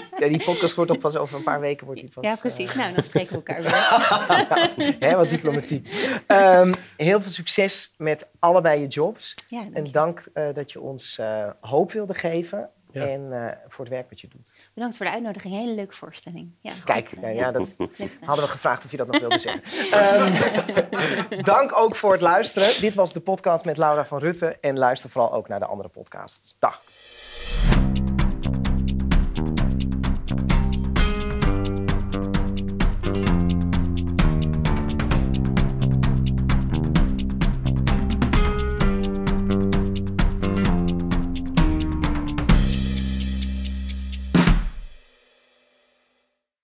Ja, 0.19 0.29
die 0.29 0.45
podcast 0.45 0.75
wordt 0.75 0.91
ook 0.91 0.99
pas 0.99 1.17
over 1.17 1.37
een 1.37 1.43
paar 1.43 1.61
weken. 1.61 1.87
Wordt 1.87 2.01
die 2.01 2.11
pas, 2.11 2.25
ja, 2.25 2.37
precies. 2.37 2.71
eh, 2.71 2.77
Nou, 2.77 2.95
dan 2.95 3.03
spreken 3.03 3.29
we 3.31 3.35
elkaar 3.35 3.63
weer. 3.63 4.97
hè, 5.09 5.17
wat 5.17 5.29
diplomatiek. 5.29 5.89
Ehm, 6.27 6.73
heel 6.97 7.23
veel 7.23 7.31
succes 7.31 7.95
met 7.97 8.27
allebei 8.39 8.81
je 8.81 8.87
jobs. 8.87 9.35
Ja, 9.49 9.61
dank 9.63 9.75
En 9.77 9.85
je. 9.85 9.91
dank 9.91 10.25
eh, 10.33 10.47
dat 10.53 10.73
je 10.73 10.81
ons 10.81 11.19
eh, 11.19 11.47
hoop 11.61 11.93
wilde 11.93 12.15
geven. 12.15 12.69
Ja. 12.93 13.07
En 13.07 13.29
eh, 13.33 13.57
voor 13.69 13.85
het 13.85 13.95
werk 13.95 14.11
wat 14.11 14.21
je 14.21 14.29
doet. 14.29 14.55
Bedankt 14.75 14.97
voor 14.97 15.07
de 15.07 15.13
uitnodiging. 15.13 15.55
Hele 15.55 15.75
leuke 15.75 15.95
voorstelling. 15.95 16.51
Ja, 16.61 16.73
Kijk, 16.85 17.09
goed, 17.09 17.19
ja, 17.21 17.29
ja, 17.29 17.51
dat 17.53 17.77
hadden 18.21 18.45
we 18.45 18.51
gevraagd 18.51 18.85
of 18.85 18.91
je 18.91 18.97
dat 18.97 19.07
nog 19.07 19.21
wilde 19.21 19.39
zeggen. 19.39 19.63
Ehm, 19.93 21.43
dank 21.53 21.79
ook 21.79 21.97
voor 21.97 22.13
het 22.13 22.21
luisteren. 22.21 22.81
Dit 22.81 22.95
was 22.95 23.13
de 23.13 23.21
podcast 23.21 23.65
met 23.65 23.77
Laura 23.77 24.05
van 24.07 24.19
Rutte. 24.19 24.57
En 24.61 24.79
luister 24.79 25.11
vooral 25.11 25.33
ook 25.33 25.49
naar 25.49 25.59
de 25.59 25.67
andere 25.67 25.89
podcasts. 25.89 26.55
Dag. 26.59 26.83